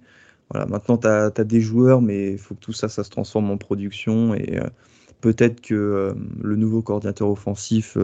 Voilà, 0.51 0.65
maintenant, 0.65 0.97
tu 0.97 1.07
as, 1.07 1.29
des 1.29 1.61
joueurs, 1.61 2.01
mais 2.01 2.33
il 2.33 2.37
faut 2.37 2.55
que 2.55 2.59
tout 2.59 2.73
ça, 2.73 2.89
se 2.89 3.01
transforme 3.01 3.51
en 3.51 3.57
production. 3.57 4.33
Et 4.33 4.57
euh, 4.57 4.67
peut-être 5.21 5.61
que 5.61 6.15
le 6.41 6.55
nouveau 6.55 6.81
coordinateur 6.81 7.29
offensif 7.29 7.97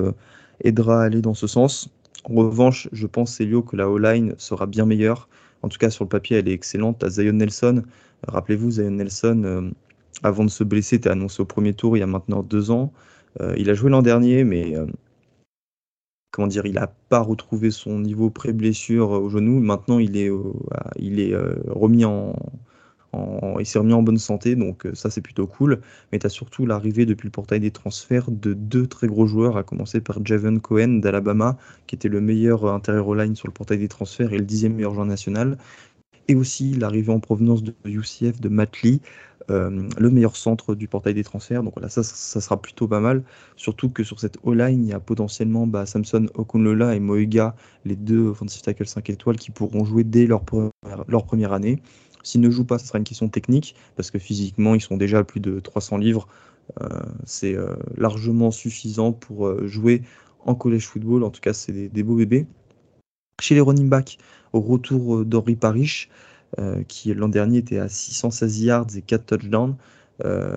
aidera 0.63 1.01
à 1.01 1.05
aller 1.05 1.21
dans 1.21 1.33
ce 1.33 1.47
sens. 1.47 1.89
En 2.25 2.35
revanche, 2.35 2.87
je 2.91 3.07
pense, 3.07 3.33
Célio, 3.33 3.61
que 3.61 3.75
la 3.75 3.89
O-line 3.89 4.35
sera 4.37 4.67
bien 4.67 4.85
meilleure. 4.85 5.27
En 5.63 5.69
tout 5.69 5.77
cas, 5.77 5.89
sur 5.89 6.03
le 6.03 6.09
papier, 6.09 6.37
elle 6.37 6.47
est 6.47 6.53
excellente. 6.53 6.99
Tu 6.99 7.05
as 7.05 7.09
Zion 7.09 7.33
Nelson. 7.33 7.83
Rappelez-vous, 8.27 8.71
Zion 8.71 8.91
Nelson, 8.91 9.71
avant 10.23 10.43
de 10.45 10.49
se 10.49 10.63
blesser, 10.63 10.99
tu 10.99 11.09
annoncé 11.09 11.41
au 11.41 11.45
premier 11.45 11.73
tour 11.73 11.97
il 11.97 11.99
y 11.99 12.03
a 12.03 12.07
maintenant 12.07 12.43
deux 12.43 12.71
ans. 12.71 12.91
Euh, 13.41 13.53
il 13.57 13.69
a 13.69 13.73
joué 13.73 13.89
l'an 13.89 14.01
dernier, 14.01 14.43
mais 14.43 14.75
euh, 14.75 14.85
comment 16.35 16.47
dire, 16.47 16.65
il 16.65 16.73
n'a 16.73 16.91
pas 17.07 17.21
retrouvé 17.21 17.71
son 17.71 17.99
niveau 17.99 18.29
pré-blessure 18.29 19.09
au 19.11 19.29
genou. 19.29 19.61
Maintenant, 19.61 19.99
il 19.99 20.17
est, 20.17 20.25
est 20.25 21.33
euh, 21.33 21.55
remis 21.67 22.03
en, 22.03 22.35
il 23.57 23.65
s'est 23.65 23.79
remis 23.79 23.93
en 23.93 24.03
bonne 24.03 24.17
santé, 24.17 24.57
donc 24.57 24.85
ça 24.93 25.09
c'est 25.09 25.21
plutôt 25.21 25.47
cool. 25.47 25.79
Mais 26.11 26.19
tu 26.19 26.25
as 26.25 26.29
surtout 26.29 26.65
l'arrivée 26.65 27.05
depuis 27.05 27.27
le 27.27 27.31
portail 27.31 27.61
des 27.61 27.71
transferts 27.71 28.29
de 28.29 28.53
deux 28.53 28.85
très 28.85 29.07
gros 29.07 29.27
joueurs, 29.27 29.55
à 29.55 29.63
commencer 29.63 30.01
par 30.01 30.25
Javen 30.25 30.59
Cohen 30.59 30.99
d'Alabama, 30.99 31.57
qui 31.87 31.95
était 31.95 32.09
le 32.09 32.19
meilleur 32.19 32.65
intérieur 32.65 33.15
line 33.15 33.37
sur 33.37 33.47
le 33.47 33.53
portail 33.53 33.77
des 33.77 33.87
transferts 33.87 34.33
et 34.33 34.37
le 34.37 34.45
dixième 34.45 34.73
meilleur 34.73 34.93
joueur 34.93 35.05
national. 35.05 35.57
Et 36.27 36.35
aussi 36.35 36.73
l'arrivée 36.73 37.13
en 37.13 37.21
provenance 37.21 37.63
de 37.63 37.73
UCF 37.85 38.41
de 38.41 38.49
Matt 38.49 38.81
Lee, 38.81 38.99
euh, 39.51 39.87
le 39.97 40.09
meilleur 40.09 40.35
centre 40.35 40.73
du 40.73 40.87
portail 40.87 41.13
des 41.13 41.23
transferts. 41.23 41.63
Donc 41.63 41.73
voilà, 41.75 41.89
ça, 41.89 42.03
ça 42.03 42.41
sera 42.41 42.61
plutôt 42.61 42.87
pas 42.87 42.99
mal. 42.99 43.23
Surtout 43.55 43.89
que 43.89 44.03
sur 44.03 44.19
cette 44.19 44.37
O-line, 44.43 44.83
il 44.83 44.89
y 44.89 44.93
a 44.93 44.99
potentiellement 44.99 45.67
bah, 45.67 45.85
Samson 45.85 46.27
Okunlola 46.33 46.95
et 46.95 46.99
Moega, 46.99 47.55
les 47.85 47.95
deux 47.95 48.27
offensive 48.27 48.61
tackle 48.61 48.87
5 48.87 49.09
étoiles, 49.09 49.37
qui 49.37 49.51
pourront 49.51 49.85
jouer 49.85 50.03
dès 50.03 50.25
leur, 50.25 50.43
leur 51.07 51.25
première 51.25 51.53
année. 51.53 51.81
S'ils 52.23 52.41
ne 52.41 52.49
jouent 52.49 52.65
pas, 52.65 52.79
ce 52.79 52.87
sera 52.87 52.97
une 52.97 53.03
question 53.03 53.29
technique, 53.29 53.75
parce 53.95 54.09
que 54.09 54.17
physiquement, 54.17 54.73
ils 54.73 54.81
sont 54.81 54.97
déjà 54.97 55.19
à 55.19 55.23
plus 55.23 55.39
de 55.39 55.59
300 55.59 55.97
livres. 55.97 56.27
Euh, 56.81 56.87
c'est 57.25 57.55
euh, 57.55 57.75
largement 57.97 58.49
suffisant 58.49 59.11
pour 59.13 59.67
jouer 59.67 60.01
en 60.39 60.55
college 60.55 60.87
football. 60.87 61.23
En 61.23 61.29
tout 61.29 61.41
cas, 61.41 61.53
c'est 61.53 61.71
des, 61.71 62.03
beaux 62.03 62.15
bébés. 62.15 62.47
Chez 63.39 63.53
les 63.53 63.61
running 63.61 63.89
backs, 63.89 64.17
au 64.53 64.61
retour 64.61 65.23
d'Henri 65.23 65.55
Parrish, 65.55 66.09
euh, 66.09 66.34
qui 66.87 67.13
l'an 67.13 67.27
dernier 67.27 67.59
était 67.59 67.79
à 67.79 67.89
616 67.89 68.61
yards 68.61 68.87
et 68.95 69.01
4 69.01 69.25
touchdowns. 69.25 69.75
Euh, 70.23 70.55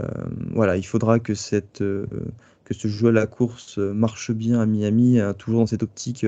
voilà, 0.53 0.77
il 0.77 0.85
faudra 0.85 1.19
que, 1.19 1.35
cette, 1.35 1.83
euh, 1.83 2.07
que 2.65 2.75
ce 2.75 2.89
jeu 2.89 3.09
à 3.09 3.13
la 3.13 3.27
course 3.27 3.79
marche 3.79 4.31
bien 4.31 4.61
à 4.61 4.67
Miami, 4.67 5.19
toujours 5.39 5.61
dans 5.61 5.67
cette 5.67 5.83
optique 5.83 6.25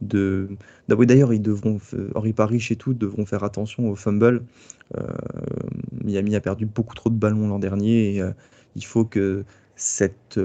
de. 0.00 0.48
D'ailleurs, 0.88 1.32
ils 1.32 1.42
devront, 1.42 1.80
Henri 2.14 2.32
Parrish 2.32 2.70
et 2.70 2.76
tout 2.76 2.94
devront 2.94 3.26
faire 3.26 3.44
attention 3.44 3.88
au 3.90 3.96
fumble. 3.96 4.42
Miami 6.04 6.36
a 6.36 6.40
perdu 6.40 6.66
beaucoup 6.66 6.94
trop 6.94 7.10
de 7.10 7.14
ballons 7.14 7.48
l'an 7.48 7.58
dernier 7.58 8.16
et 8.16 8.22
il 8.76 8.84
faut 8.84 9.04
que 9.04 9.44
cette, 9.74 10.38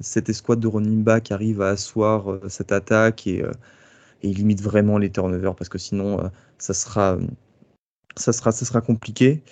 cette 0.00 0.28
escouade 0.28 0.60
de 0.60 0.68
running 0.68 1.02
back 1.02 1.32
arrive 1.32 1.62
à 1.62 1.70
asseoir 1.70 2.38
cette 2.48 2.70
attaque 2.70 3.26
et, 3.26 3.42
et 4.22 4.28
limite 4.28 4.60
vraiment 4.60 4.98
les 4.98 5.10
turnovers 5.10 5.54
parce 5.54 5.70
que 5.70 5.78
sinon, 5.78 6.30
ça 6.58 6.74
sera 6.74 7.18
ça 8.18 8.32
sera, 8.32 8.52
ça 8.52 8.64
sera 8.64 8.80
compliqué. 8.80 9.42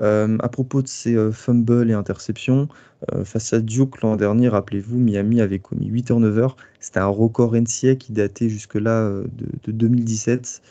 Euh, 0.00 0.38
à 0.40 0.48
propos 0.48 0.80
de 0.80 0.88
ces 0.88 1.14
euh, 1.14 1.30
fumbles 1.30 1.90
et 1.90 1.92
interceptions, 1.92 2.68
euh, 3.12 3.24
face 3.24 3.52
à 3.52 3.60
Duke 3.60 4.00
l'an 4.00 4.16
dernier, 4.16 4.48
rappelez-vous, 4.48 4.98
Miami 4.98 5.42
avait 5.42 5.58
commis 5.58 5.88
8 5.88 6.04
turnovers. 6.04 6.56
C'était 6.78 7.00
un 7.00 7.06
record 7.06 7.54
NCA 7.54 7.96
qui 7.96 8.12
datait 8.12 8.48
jusque-là 8.48 9.10
de, 9.10 9.72
2017. 9.72 10.62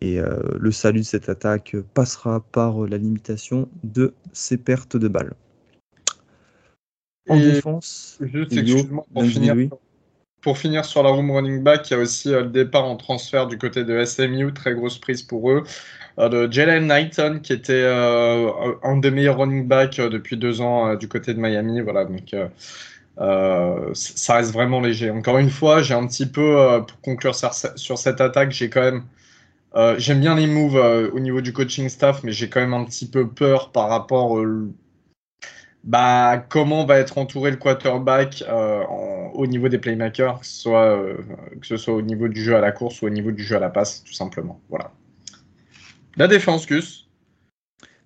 Et, 0.00 0.20
le 0.58 0.70
salut 0.70 1.00
de 1.00 1.04
cette 1.04 1.28
attaque 1.28 1.76
passera 1.94 2.40
par 2.40 2.86
la 2.86 2.98
limitation 2.98 3.68
de 3.82 4.14
ces 4.32 4.56
pertes 4.56 4.96
de 4.96 5.08
balles. 5.08 5.34
En 7.28 7.40
défense, 7.40 8.18
juste, 8.20 8.88
pour 9.12 9.24
finir, 9.24 9.56
pour 10.40 10.58
finir 10.58 10.84
sur 10.84 11.02
la 11.02 11.10
room 11.10 11.30
running 11.30 11.62
back, 11.62 11.90
il 11.90 11.94
y 11.94 11.96
a 11.96 11.98
aussi 12.00 12.30
le 12.30 12.44
départ 12.44 12.84
en 12.84 12.96
transfert 12.96 13.46
du 13.46 13.58
côté 13.58 13.84
de 13.84 14.04
SMU, 14.04 14.52
très 14.52 14.74
grosse 14.74 14.98
prise 14.98 15.22
pour 15.22 15.50
eux. 15.50 15.64
Euh, 16.18 16.28
de 16.28 16.50
Jalen 16.50 16.86
Knighton, 16.86 17.40
qui 17.42 17.52
était 17.52 17.72
euh, 17.74 18.50
un 18.82 18.96
des 18.96 19.10
meilleurs 19.10 19.38
running 19.38 19.66
backs 19.66 19.98
euh, 19.98 20.08
depuis 20.08 20.36
deux 20.36 20.60
ans 20.60 20.94
du 20.94 21.08
côté 21.08 21.34
de 21.34 21.40
Miami. 21.40 21.80
Voilà, 21.80 22.04
donc 22.04 22.34
ça 23.94 24.34
reste 24.34 24.52
vraiment 24.52 24.80
léger. 24.80 25.10
Encore 25.10 25.38
une 25.38 25.50
fois, 25.50 25.82
j'ai 25.82 25.94
un 25.94 26.06
petit 26.06 26.26
peu, 26.26 26.82
pour 26.86 27.00
conclure 27.00 27.34
sur, 27.34 27.98
cette 27.98 28.20
attaque, 28.20 28.52
j'ai 28.52 28.70
quand 28.70 28.82
même 28.82 29.02
j'aime 29.98 30.20
bien 30.20 30.34
les 30.34 30.46
moves 30.46 30.76
au 31.12 31.20
niveau 31.20 31.40
du 31.42 31.52
coaching 31.52 31.88
staff, 31.88 32.22
mais 32.24 32.32
j'ai 32.32 32.48
quand 32.48 32.60
même 32.60 32.74
un 32.74 32.84
petit 32.84 33.08
peu 33.08 33.28
peur 33.28 33.72
par 33.72 33.88
rapport 33.88 34.38
bah, 35.86 36.44
comment 36.48 36.84
va 36.84 36.98
être 36.98 37.16
entouré 37.18 37.50
le 37.50 37.56
quarterback 37.56 38.44
au 39.34 39.46
niveau 39.46 39.68
des 39.68 39.78
playmakers, 39.78 40.44
soit, 40.44 41.00
que 41.60 41.66
ce 41.66 41.76
soit 41.76 41.94
au 41.94 42.02
niveau 42.02 42.28
du 42.28 42.42
jeu 42.42 42.56
à 42.56 42.60
la 42.60 42.72
course 42.72 43.02
ou 43.02 43.06
au 43.06 43.10
niveau 43.10 43.30
du 43.30 43.42
jeu 43.42 43.56
à 43.56 43.60
la 43.60 43.70
passe, 43.70 44.04
tout 44.04 44.12
simplement. 44.12 44.60
Voilà. 44.68 44.92
La 46.16 46.28
défense, 46.28 46.66
Gus. 46.66 47.06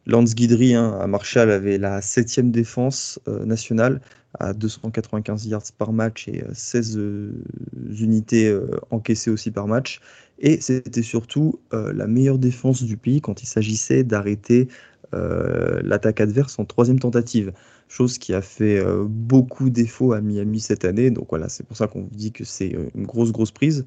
Lance 0.07 0.35
Guidry 0.35 0.75
hein, 0.75 0.99
à 1.01 1.07
Marshall 1.07 1.51
avait 1.51 1.79
la 1.79 2.03
septième 2.03 2.51
défense 2.51 3.21
euh, 3.29 3.45
nationale 3.45 4.01
à 4.39 4.53
295 4.53 5.47
yards 5.47 5.73
par 5.79 5.93
match 5.93 6.27
et 6.29 6.43
16 6.53 6.97
euh, 6.97 7.01
euh, 7.01 7.95
unités 8.01 8.59
encaissées 8.91 9.31
aussi 9.31 9.51
par 9.51 9.69
match. 9.69 10.01
Et 10.39 10.61
c'était 10.61 11.03
surtout 11.03 11.61
la 11.71 12.07
meilleure 12.07 12.39
défense 12.39 12.83
du 12.83 12.97
pays 12.97 13.21
quand 13.21 13.43
il 13.43 13.47
s'agissait 13.47 14.05
d'arrêter 14.05 14.69
l'attaque 15.13 16.21
adverse 16.21 16.59
en 16.59 16.65
troisième 16.65 16.99
tentative. 16.99 17.53
Chose 17.89 18.19
qui 18.19 18.35
a 18.35 18.43
fait 18.43 18.85
beaucoup 19.07 19.71
défaut 19.71 20.13
à 20.13 20.21
Miami 20.21 20.61
cette 20.61 20.85
année. 20.85 21.11
Donc 21.11 21.27
voilà, 21.31 21.49
c'est 21.49 21.65
pour 21.65 21.77
ça 21.77 21.89
qu'on 21.89 22.07
dit 22.13 22.33
que 22.33 22.45
c'est 22.45 22.77
une 22.95 23.05
grosse, 23.07 23.33
grosse 23.33 23.51
prise. 23.51 23.85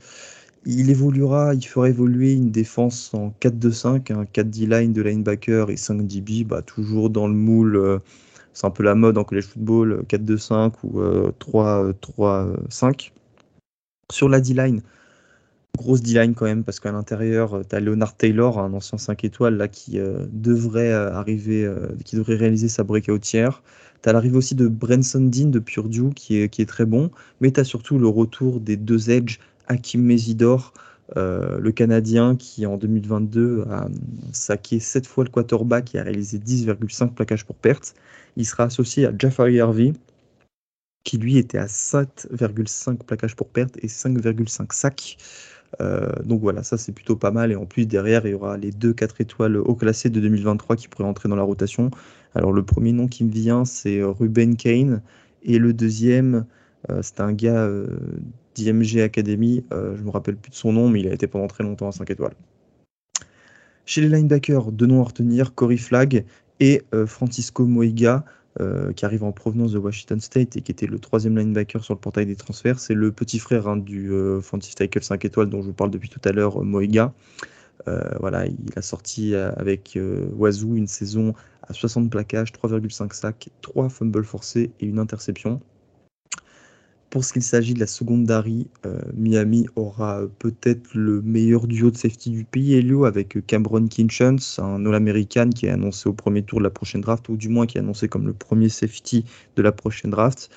Il 0.66 0.90
évoluera, 0.90 1.54
il 1.54 1.66
fera 1.66 1.90
évoluer 1.90 2.34
une 2.34 2.50
défense 2.50 3.14
en 3.14 3.34
4-2-5, 3.42 4.14
un 4.14 4.24
4D 4.24 4.70
line 4.70 4.94
de 4.94 5.02
linebacker 5.02 5.70
et 5.70 5.76
5 5.76 6.08
DB, 6.08 6.46
bah, 6.46 6.62
toujours 6.62 7.10
dans 7.10 7.28
le 7.28 7.34
moule. 7.34 7.76
Euh, 7.76 8.00
c'est 8.54 8.66
un 8.66 8.70
peu 8.70 8.84
la 8.84 8.96
mode 8.96 9.18
en 9.18 9.26
college 9.26 9.46
football, 9.46 10.06
4-2-5 10.08 10.74
ou 10.84 11.02
3-3-5. 11.40 12.12
Euh, 12.22 13.20
Sur 14.12 14.30
la 14.30 14.40
D-line, 14.40 14.82
grosse 15.78 16.02
D-line 16.02 16.36
quand 16.36 16.46
même, 16.46 16.64
parce 16.64 16.80
qu'à 16.80 16.92
l'intérieur, 16.92 17.56
euh, 17.56 17.64
tu 17.68 17.76
as 17.76 17.80
Leonard 17.80 18.16
Taylor, 18.16 18.60
un 18.60 18.74
ancien 18.74 18.98
5 18.98 19.24
étoiles, 19.24 19.58
là, 19.58 19.68
qui 19.68 20.00
devrait 20.32 20.94
arriver, 20.94 21.70
qui 22.06 22.16
devrait 22.16 22.36
réaliser 22.36 22.68
sa 22.68 22.84
breakout 22.84 23.20
tiers. 23.20 23.64
Tu 24.02 24.10
as 24.10 24.14
l'arrivée 24.14 24.38
aussi 24.38 24.56
de 24.56 24.68
Branson 24.68 25.22
Dean 25.22 25.50
de 25.50 25.60
Purdue, 25.60 26.14
qui 26.16 26.38
est, 26.38 26.50
qui 26.50 26.62
est 26.62 26.66
très 26.66 26.86
bon, 26.86 27.10
mais 27.42 27.52
tu 27.52 27.60
as 27.60 27.64
surtout 27.64 27.98
le 27.98 28.08
retour 28.08 28.60
des 28.60 28.78
deux 28.78 29.10
edges 29.10 29.40
Hakim 29.68 30.04
Mesidor, 30.04 30.74
euh, 31.18 31.60
le 31.60 31.72
Canadien 31.72 32.36
qui 32.36 32.66
en 32.66 32.78
2022 32.78 33.66
a 33.70 33.88
saqué 34.32 34.80
7 34.80 35.06
fois 35.06 35.24
le 35.24 35.30
quarterback 35.30 35.94
et 35.94 36.00
a 36.00 36.04
réalisé 36.04 36.40
10,5 36.40 37.14
plaquages 37.14 37.46
pour 37.46 37.56
perte. 37.56 37.94
Il 38.36 38.46
sera 38.46 38.64
associé 38.64 39.06
à 39.06 39.14
Jafari 39.18 39.60
Harvey 39.60 39.94
qui 41.04 41.18
lui 41.18 41.38
était 41.38 41.58
à 41.58 41.66
7,5 41.66 42.98
plaquages 43.04 43.36
pour 43.36 43.50
perte 43.50 43.78
et 43.82 43.88
5,5 43.88 44.74
sacs. 44.74 45.18
Euh, 45.82 46.12
donc 46.24 46.42
voilà, 46.42 46.64
ça 46.64 46.78
c'est 46.78 46.92
plutôt 46.92 47.16
pas 47.16 47.32
mal. 47.32 47.52
Et 47.52 47.56
en 47.56 47.66
plus, 47.66 47.86
derrière, 47.86 48.26
il 48.26 48.32
y 48.32 48.34
aura 48.34 48.58
les 48.58 48.72
deux 48.72 48.94
4 48.94 49.22
étoiles 49.22 49.58
haut 49.58 49.76
classés 49.76 50.10
de 50.10 50.20
2023 50.20 50.76
qui 50.76 50.88
pourraient 50.88 51.08
entrer 51.08 51.30
dans 51.30 51.36
la 51.36 51.44
rotation. 51.44 51.92
Alors 52.36 52.52
le 52.52 52.64
premier 52.64 52.94
nom 52.94 53.08
qui 53.08 53.24
me 53.24 53.32
vient, 53.32 53.66
c'est 53.66 54.02
Ruben 54.02 54.56
Kane. 54.56 55.02
Et 55.44 55.60
le 55.60 55.74
deuxième, 55.74 56.46
euh, 56.90 57.02
c'est 57.02 57.20
un 57.20 57.34
gars 57.34 57.68
d'IMG 58.56 59.00
Academy, 59.02 59.64
euh, 59.74 59.96
je 59.98 60.04
me 60.04 60.10
rappelle 60.10 60.36
plus 60.36 60.52
de 60.52 60.56
son 60.56 60.74
nom, 60.74 60.90
mais 60.90 61.02
il 61.02 61.08
a 61.08 61.14
été 61.14 61.28
pendant 61.28 61.48
très 61.48 61.64
longtemps 61.64 61.88
à 61.88 61.92
5 61.92 62.10
étoiles. 62.10 62.36
Chez 63.86 64.02
les 64.02 64.10
linebackers, 64.10 64.72
deux 64.72 64.86
noms 64.86 65.02
à 65.02 65.06
retenir, 65.06 65.54
Cory 65.56 65.78
Flagg 65.78 66.24
et 66.60 66.84
euh, 66.94 67.06
Francisco 67.06 67.66
Moiga, 67.66 68.24
euh, 68.60 68.94
qui 68.94 69.06
arrive 69.06 69.24
en 69.24 69.32
provenance 69.32 69.72
de 69.72 69.80
Washington 69.80 70.20
State 70.20 70.58
et 70.58 70.62
qui 70.62 70.72
était 70.72 70.86
le 70.86 71.00
troisième 71.00 71.38
linebacker 71.38 71.84
sur 71.84 71.94
le 71.94 72.00
portail 72.00 72.26
des 72.26 72.36
transferts. 72.36 72.80
C'est 72.80 72.94
le 72.94 73.12
petit 73.12 73.40
frère 73.40 73.68
hein, 73.68 73.78
du 73.78 74.12
offensive 74.12 74.76
tackle 74.76 75.04
5 75.04 75.26
étoiles 75.26 75.50
dont 75.50 75.62
je 75.62 75.68
vous 75.68 75.74
parle 75.74 75.92
depuis 75.92 76.10
tout 76.10 76.22
à 76.24 76.32
l'heure, 76.32 76.64
Moiga. 76.64 77.14
voilà, 78.20 78.46
il 78.46 78.56
a 78.76 78.82
sorti 78.82 79.36
avec 79.36 79.98
Wazoo 80.36 80.76
une 80.76 80.88
saison 80.88 81.34
à 81.68 81.74
60 81.74 82.10
plaquages, 82.10 82.52
3,5 82.52 83.14
sacs, 83.14 83.50
3 83.62 83.90
fumbles 83.90 84.24
forcés 84.24 84.72
et 84.80 84.86
une 84.86 85.00
interception. 85.00 85.60
Pour 87.14 87.24
ce 87.24 87.32
qu'il 87.32 87.44
s'agit 87.44 87.76
de 87.76 87.80
la 87.80 87.86
seconde 87.86 88.24
Dari, 88.24 88.66
euh, 88.88 88.98
Miami 89.14 89.68
aura 89.76 90.22
peut-être 90.40 90.96
le 90.96 91.22
meilleur 91.22 91.68
duo 91.68 91.92
de 91.92 91.96
safety 91.96 92.32
du 92.32 92.44
pays, 92.44 92.74
Elio, 92.74 93.06
avec 93.06 93.38
Cameron 93.46 93.88
Kinchens, 93.88 94.58
un 94.58 94.84
All-American 94.84 95.52
qui 95.52 95.68
est 95.68 95.70
annoncé 95.70 96.10
au 96.10 96.14
premier 96.14 96.42
tour 96.42 96.58
de 96.58 96.64
la 96.64 96.72
prochaine 96.72 97.02
draft, 97.02 97.30
ou 97.30 97.38
du 97.38 97.50
moins 97.50 97.68
qui 97.68 97.78
est 97.78 97.82
annoncé 97.82 98.08
comme 98.08 98.26
le 98.26 98.34
premier 98.34 98.68
safety 98.68 99.26
de 99.56 99.62
la 99.62 99.72
prochaine 99.72 100.10
draft. 100.10 100.50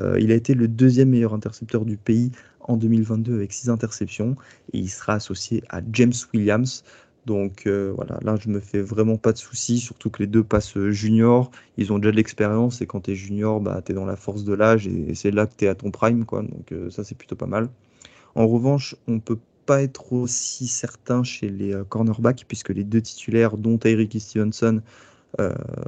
Euh, 0.00 0.20
il 0.20 0.30
a 0.32 0.34
été 0.34 0.52
le 0.52 0.68
deuxième 0.68 1.08
meilleur 1.08 1.32
intercepteur 1.32 1.86
du 1.86 1.96
pays 1.96 2.30
en 2.60 2.76
2022 2.76 3.34
avec 3.34 3.54
6 3.54 3.70
interceptions, 3.70 4.36
et 4.74 4.80
il 4.80 4.90
sera 4.90 5.14
associé 5.14 5.62
à 5.70 5.80
James 5.94 6.12
Williams, 6.34 6.84
donc 7.26 7.66
euh, 7.66 7.92
voilà, 7.94 8.18
là 8.22 8.36
je 8.40 8.48
me 8.48 8.58
fais 8.58 8.80
vraiment 8.80 9.16
pas 9.16 9.32
de 9.32 9.38
soucis, 9.38 9.78
surtout 9.78 10.10
que 10.10 10.22
les 10.22 10.26
deux 10.26 10.42
passent 10.42 10.78
junior, 10.88 11.50
ils 11.76 11.92
ont 11.92 11.98
déjà 11.98 12.10
de 12.10 12.16
l'expérience 12.16 12.80
et 12.80 12.86
quand 12.86 13.02
tu 13.02 13.12
es 13.12 13.14
junior, 13.14 13.60
bah, 13.60 13.80
tu 13.84 13.92
es 13.92 13.94
dans 13.94 14.04
la 14.04 14.16
force 14.16 14.44
de 14.44 14.54
l'âge 14.54 14.88
et, 14.88 15.14
c'est 15.14 15.30
là 15.30 15.46
que 15.46 15.52
tu 15.56 15.64
es 15.66 15.68
à 15.68 15.74
ton 15.74 15.90
prime, 15.90 16.24
quoi. 16.24 16.42
donc 16.42 16.72
euh, 16.72 16.90
ça 16.90 17.04
c'est 17.04 17.16
plutôt 17.16 17.36
pas 17.36 17.46
mal. 17.46 17.68
En 18.34 18.48
revanche, 18.48 18.96
on 19.06 19.20
peut 19.20 19.38
pas 19.66 19.82
être 19.82 20.12
aussi 20.12 20.66
certain 20.66 21.22
chez 21.22 21.48
les 21.48 21.72
euh, 21.72 21.84
cornerbacks 21.84 22.44
puisque 22.48 22.70
les 22.70 22.84
deux 22.84 23.02
titulaires, 23.02 23.56
dont 23.56 23.78
Tyreek 23.78 24.20
Stevenson, 24.20 24.82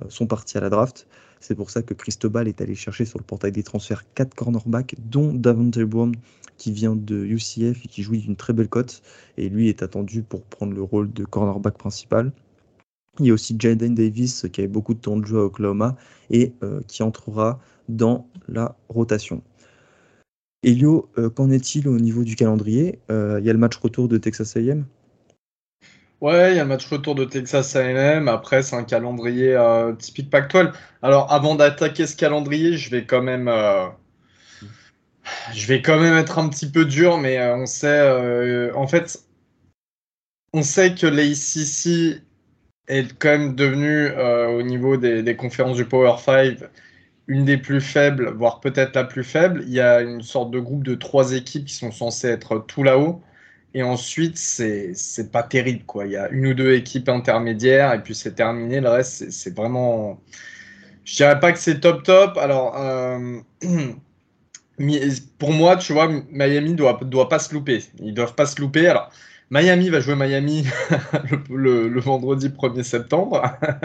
sont 0.09 0.27
partis 0.27 0.57
à 0.57 0.63
la 0.63 0.71
draft. 0.71 1.07
C'est 1.39 1.55
pour 1.55 1.69
ça 1.69 1.83
que 1.83 1.93
Cristobal 1.93 2.49
est 2.49 2.63
allé 2.63 2.75
chercher 2.75 3.05
sur 3.05 3.19
le 3.19 3.25
portail 3.25 3.53
des 3.53 3.63
transferts 3.63 4.05
4 4.15 4.35
cornerbacks, 4.35 4.95
dont 4.99 5.35
Davante 5.35 5.79
Brown 5.81 6.15
qui 6.57 6.73
vient 6.73 6.97
de 6.97 7.25
UCF 7.25 7.85
et 7.85 7.89
qui 7.89 8.03
jouit 8.03 8.19
d'une 8.19 8.37
très 8.37 8.53
belle 8.53 8.69
cote. 8.69 9.03
Et 9.37 9.49
lui 9.49 9.69
est 9.69 9.83
attendu 9.83 10.23
pour 10.23 10.43
prendre 10.45 10.73
le 10.73 10.83
rôle 10.83 11.13
de 11.13 11.25
cornerback 11.25 11.77
principal. 11.79 12.33
Il 13.21 13.27
y 13.27 13.31
a 13.31 13.35
aussi 13.35 13.55
Jaden 13.59 13.95
Davis 13.95 14.47
qui 14.53 14.61
avait 14.61 14.69
beaucoup 14.69 14.95
de 14.95 14.99
temps 14.99 15.17
de 15.17 15.25
jeu 15.25 15.39
à 15.39 15.45
Oklahoma 15.45 15.97
et 16.31 16.53
euh, 16.63 16.81
qui 16.89 17.03
entrera 17.03 17.61
dans 17.89 18.29
la 18.49 18.77
rotation. 18.89 19.43
Elio, 20.65 21.09
euh, 21.19 21.31
qu'en 21.31 21.51
est-il 21.51 21.87
au 21.89 21.99
niveau 21.99 22.25
du 22.25 22.35
calendrier? 22.35 22.99
Euh, 23.11 23.39
Il 23.41 23.47
y 23.47 23.51
a 23.51 23.53
le 23.53 23.59
match 23.59 23.77
retour 23.77 24.09
de 24.09 24.17
Texas 24.17 24.57
AM 24.57 24.87
Ouais, 26.21 26.53
il 26.53 26.57
y 26.57 26.59
a 26.59 26.63
le 26.63 26.69
match 26.69 26.87
retour 26.87 27.15
de 27.15 27.25
Texas 27.25 27.77
A&M. 27.77 28.29
Après, 28.29 28.63
c'est 28.63 28.77
un 28.77 28.85
calendrier 28.85 29.59
typique 29.99 30.31
Pac-12. 30.31 30.73
Alors, 31.03 31.31
avant 31.31 31.55
d'attaquer 31.55 32.07
ce 32.07 32.17
calendrier, 32.17 32.79
je 32.79 32.89
vais 32.91 33.05
quand 33.05 33.21
même, 33.21 33.51
je 35.53 35.67
vais 35.67 35.83
quand 35.83 35.99
même 35.99 36.17
être 36.17 36.39
un 36.39 36.49
petit 36.49 36.71
peu 36.71 36.85
dur, 36.85 37.19
mais 37.19 37.39
euh, 37.39 37.57
on 37.57 37.67
sait, 37.67 38.71
en 38.75 38.87
fait, 38.87 39.25
on 40.53 40.63
sait 40.63 40.95
que 40.95 41.07
l'ACC 41.07 42.23
est 42.89 43.19
quand 43.19 43.31
même 43.31 43.55
devenue, 43.55 44.11
au 44.11 44.63
niveau 44.63 44.97
des, 44.97 45.37
conférences 45.37 45.77
du 45.77 45.85
Power 45.85 46.17
5, 46.19 46.59
une 47.27 47.45
des 47.45 47.57
plus 47.57 47.81
faibles, 47.81 48.33
voire 48.37 48.61
peut-être 48.61 48.95
la 48.95 49.05
plus 49.05 49.25
faible. 49.25 49.65
Il 49.67 49.73
y 49.73 49.81
a 49.81 50.03
une 50.03 50.23
sorte 50.23 50.51
de 50.51 50.61
groupe 50.61 50.85
de 50.85 50.95
trois 50.95 51.33
équipes 51.33 51.67
qui 51.67 51.75
sont 51.75 51.91
censées 51.91 52.29
être 52.29 52.59
tout 52.59 52.83
là-haut. 52.83 53.23
Et 53.75 53.83
ensuite, 53.83 54.39
c'est 54.39 55.33
pas 55.33 55.43
terrible. 55.43 55.85
Quoi. 55.85 56.07
Il 56.07 56.13
y 56.13 56.17
a 56.17 56.29
une 56.31 56.47
ou 56.47 56.55
deux 56.55 56.75
équipes 56.75 57.09
intermédiaires 57.09 57.93
et 57.93 58.03
puis 58.03 58.15
c'est 58.15 58.35
terminé. 58.35 58.81
Le 58.81 58.89
reste, 58.89 59.31
c'est 59.31 59.55
vraiment. 59.55 60.21
Je 61.05 61.17
dirais 61.17 61.41
pas 61.41 61.53
que 61.53 61.59
c'est 61.59 61.81
top 61.81 62.05
top. 62.05 62.39
Alors, 62.39 62.77
euh, 62.79 63.41
pour 65.39 65.53
moi, 65.53 65.77
tu 65.77 65.93
vois, 65.93 66.11
Miami 66.31 66.75
doit, 66.75 66.99
doit 67.03 67.29
pas 67.29 67.39
se 67.39 67.55
louper. 67.55 67.85
Ils 68.01 68.15
doivent 68.15 68.35
pas 68.35 68.47
se 68.47 68.61
louper. 68.61 68.89
Alors, 68.89 69.11
Miami 69.51 69.91
va 69.91 70.01
jouer 70.01 70.17
Miami 70.17 70.67
le, 71.51 72.01
vendredi 72.01 72.49
1er 72.49 72.83
septembre. 72.83 73.43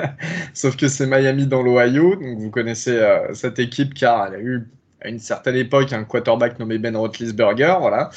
Sauf 0.54 0.76
que 0.78 0.88
c'est 0.88 1.06
Miami 1.06 1.46
dans 1.48 1.62
l'Ohio. 1.62 2.16
Donc, 2.16 2.40
vous 2.40 2.50
connaissez 2.50 2.98
euh, 2.98 3.34
cette 3.34 3.60
équipe 3.60 3.94
car 3.94 4.28
elle 4.28 4.36
a 4.36 4.42
eu 4.42 4.68
à 5.02 5.08
une 5.08 5.20
certaine 5.20 5.56
époque 5.56 5.94
un 5.94 6.04
quarterback 6.04 6.60
nommé 6.60 6.78
Ben 6.78 6.96
Roethlisberger. 6.96 7.76
Voilà. 7.80 8.10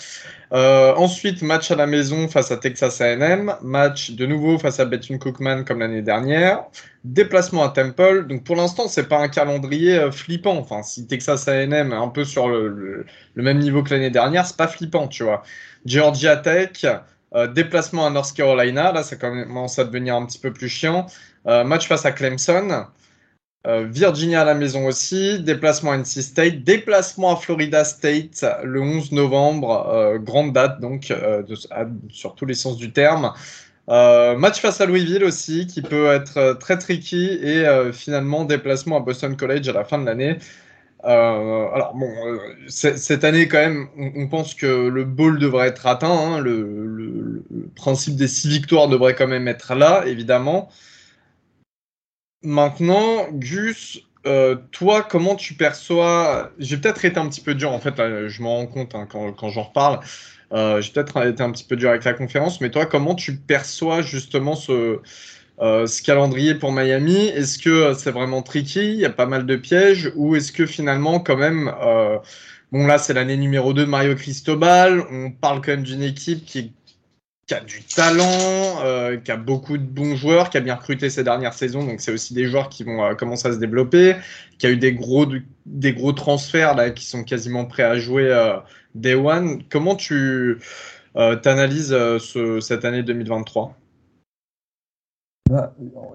Euh, 0.52 0.94
ensuite, 0.96 1.42
match 1.42 1.70
à 1.70 1.76
la 1.76 1.87
maison 1.87 2.28
face 2.28 2.50
à 2.50 2.57
Texas 2.57 3.00
A&M, 3.00 3.54
match 3.62 4.11
de 4.11 4.26
nouveau 4.26 4.59
face 4.59 4.80
à 4.80 4.85
Bethune 4.85 5.18
Cookman 5.18 5.64
comme 5.64 5.78
l'année 5.78 6.02
dernière, 6.02 6.64
déplacement 7.04 7.64
à 7.64 7.70
Temple. 7.70 8.26
Donc 8.26 8.44
pour 8.44 8.57
l'instant, 8.57 8.88
c'est 8.88 9.09
pas 9.09 9.18
un 9.18 9.28
calendrier 9.28 9.96
euh, 9.98 10.11
flippant. 10.11 10.57
Enfin, 10.59 10.83
si 10.83 11.07
Texas 11.07 11.48
A&M 11.48 11.72
est 11.72 11.96
un 11.96 12.09
peu 12.09 12.24
sur 12.24 12.48
le, 12.48 13.07
même 13.37 13.59
niveau 13.59 13.83
que 13.83 13.94
l'année 13.94 14.11
dernière, 14.11 14.46
c'est 14.46 14.57
pas 14.57 14.68
flippant, 14.68 15.09
tu 15.09 15.22
vois. 15.24 15.42
Georgia 15.87 16.37
Tech, 16.37 16.85
euh, 17.35 17.46
déplacement 17.46 18.07
à 18.07 18.11
North 18.11 18.35
Carolina, 18.35 18.92
là 18.92 19.02
ça 19.02 19.16
commence 19.16 19.78
à 19.78 19.85
devenir 19.85 20.16
un 20.16 20.26
petit 20.26 20.38
peu 20.38 20.52
plus 20.52 20.68
chiant. 20.68 21.07
match 21.46 21.88
face 21.88 22.04
à 22.04 22.12
Clemson. 22.12 22.87
Euh, 23.64 23.87
Virginia 23.88 24.40
à 24.42 24.44
la 24.44 24.55
maison 24.55 24.87
aussi, 24.87 25.38
déplacement 25.38 25.92
à 25.92 25.96
NC 25.96 26.20
State, 26.20 26.64
déplacement 26.64 27.35
à 27.35 27.37
Florida 27.37 27.85
State 27.85 28.44
le 28.64 28.81
11 28.81 29.12
novembre, 29.12 29.88
euh, 29.88 30.18
grande 30.18 30.53
date 30.53 30.81
donc 30.81 31.12
euh, 31.12 31.44
sur 32.09 32.35
tous 32.35 32.44
les 32.44 32.55
sens 32.55 32.77
du 32.77 32.92
terme. 32.92 33.33
match 33.87 34.61
face 34.61 34.81
à 34.81 34.87
Louisville 34.87 35.22
aussi 35.22 35.68
qui 35.68 35.81
peut 35.81 36.09
être 36.09 36.55
très 36.59 36.77
tricky 36.77 37.38
et 37.40 37.64
finalement 37.92 38.44
déplacement 38.44 38.96
à 38.96 39.01
Boston 39.01 39.37
College 39.37 39.68
à 39.68 39.72
la 39.72 39.85
fin 39.85 39.98
de 39.98 40.07
l'année. 40.07 40.38
alors 41.05 41.94
bon, 41.94 42.11
cette 42.66 43.22
année 43.22 43.46
quand 43.46 43.59
même, 43.59 43.87
on, 43.96 44.27
pense 44.27 44.55
que 44.55 44.66
le 44.66 45.05
bowl 45.05 45.38
devrait 45.38 45.68
être 45.68 45.87
atteint. 45.87 46.11
Hein. 46.11 46.40
le, 46.40 46.62
le, 46.87 47.44
principe 47.77 48.16
des 48.16 48.29
six 48.29 48.48
victoires 48.48 48.88
devrait 48.88 49.14
quand 49.14 49.29
même 49.29 49.46
être 49.46 49.75
là, 49.75 50.05
évidemment. 50.07 50.68
Maintenant, 52.42 53.28
Gus, 53.33 54.02
euh, 54.26 54.57
toi, 54.70 55.02
comment 55.02 55.37
tu 55.37 55.55
perçois. 55.55 56.52
J'ai 56.59 56.76
peut-être 56.76 57.05
été 57.05 57.18
un 57.18 57.28
petit 57.28 57.40
peu 57.40 57.55
dur, 57.55 57.72
en 57.72 57.78
fait, 57.78 57.94
je 57.96 58.42
m'en 58.42 58.57
rends 58.57 58.66
compte 58.66 58.94
hein, 58.94 59.07
quand, 59.11 59.48
j'en 59.50 59.62
reparle. 59.62 60.00
Euh, 60.52 60.81
j'ai 60.81 60.92
peut-être 60.92 61.26
été 61.26 61.42
un 61.42 61.50
petit 61.50 61.64
peu 61.64 61.76
dur 61.76 61.90
avec 61.90 62.05
la 62.05 62.14
conférence, 62.14 62.61
mais 62.61 62.70
toi, 62.70 62.87
comment 62.87 63.14
tu 63.14 63.37
perçois 63.37 64.02
justement 64.02 64.55
ce, 64.55 65.00
euh, 65.61 65.87
ce 65.87 66.02
calendrier 66.02 66.55
pour 66.55 66.72
Miami? 66.72 67.26
Est-ce 67.28 67.59
que 67.59 67.94
c'est 67.94 68.11
vraiment 68.11 68.42
tricky? 68.42 68.81
Il 68.81 69.00
y 69.00 69.07
a 69.07 69.11
pas 69.11 69.26
mal 69.26 69.46
de 69.46 69.57
pièges? 69.57 70.12
Ou 70.16 70.37
est-ce 70.37 70.52
que 70.52 70.66
finalement, 70.66 71.20
quand 71.20 71.37
même. 71.37 71.72
Bon, 72.72 72.87
là, 72.87 72.96
c'est 72.96 73.12
l'année 73.12 73.37
numéro 73.37 73.74
2 73.74 73.85
de 73.85 73.90
Mario 73.90 74.14
Cristobal. 74.14 75.05
On 75.11 75.31
parle 75.31 75.61
quand 75.61 75.72
même 75.72 75.83
d'une 75.83 76.02
équipe 76.02 76.46
qui 76.46 76.59
est 76.59 76.70
qui 77.46 77.55
a 77.55 77.61
du 77.61 77.83
talent, 77.83 78.81
euh, 78.85 79.16
qui 79.16 79.33
a 79.33 79.37
beaucoup 79.37 79.76
de 79.76 79.83
bons 79.83 80.14
joueurs, 80.16 80.50
qui 80.50 80.59
a 80.59 80.61
bien 80.61 80.76
recruté 80.76 81.11
ces 81.11 81.24
dernières 81.24 81.55
saisons, 81.55 81.85
donc 81.85 82.00
c'est 82.00 82.12
aussi 82.12 82.35
des 82.35 82.46
joueurs 82.46 82.68
qui 82.68 82.85
vont 82.85 83.05
euh, 83.05 83.14
commencer 83.14 83.48
à 83.48 83.52
se 83.52 83.59
développer, 83.59 84.14
qui 84.59 84.66
a 84.66 84.70
eu 84.70 84.76
des 84.76 84.92
gros, 84.92 85.26
des 85.66 85.92
gros 85.92 86.12
transferts 86.12 86.74
là, 86.74 86.90
qui 86.90 87.05
sont 87.05 87.24
quasiment 87.24 87.64
prêts 87.64 87.83
à 87.83 87.98
jouer 87.98 88.28
euh, 88.28 88.57
Day 88.94 89.14
One. 89.14 89.62
Comment 89.68 89.96
tu 89.96 90.59
analyses 91.14 91.96
cette 92.61 92.85
année 92.85 93.02
2023 93.02 93.76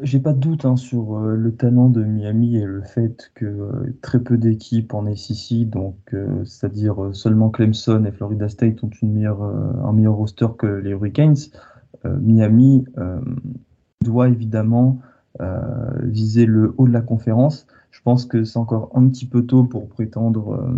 j'ai 0.02 0.19
pas 0.19 0.34
de 0.34 0.39
doute 0.39 0.65
hein, 0.65 0.76
sur 0.76 1.17
euh, 1.17 1.36
le 1.36 1.56
talent 1.56 1.89
de 1.89 2.04
Miami 2.04 2.58
et 2.58 2.65
le 2.65 2.82
fait 2.82 3.32
que 3.36 3.45
euh, 3.45 3.97
très 4.02 4.19
peu 4.19 4.38
d'équipes 4.38 4.93
en 4.93 5.13
SEC, 5.15 5.69
donc 5.69 5.97
euh, 6.13 6.43
c'est-à-dire 6.45 7.10
seulement 7.13 7.50
Clemson 7.50 8.06
et 8.06 8.12
Florida 8.12 8.50
State 8.50 8.84
ont 8.84 8.89
un 9.02 9.93
meilleur 9.93 10.13
roster 10.13 10.47
que 10.58 10.67
les 10.67 10.91
Hurricanes. 10.91 11.36
Miami 12.06 12.86
doit 14.02 14.30
évidemment 14.30 15.00
viser 16.04 16.45
le 16.45 16.73
haut 16.78 16.88
de 16.88 16.93
la 16.93 17.02
conférence. 17.02 17.67
Je 17.91 18.02
pense 18.02 18.26
que 18.26 18.45
c'est 18.45 18.60
encore 18.60 18.91
un 18.93 19.08
petit 19.10 19.26
peu 19.26 19.45
tôt 19.45 19.63
pour 19.63 19.89
prétendre 19.89 20.71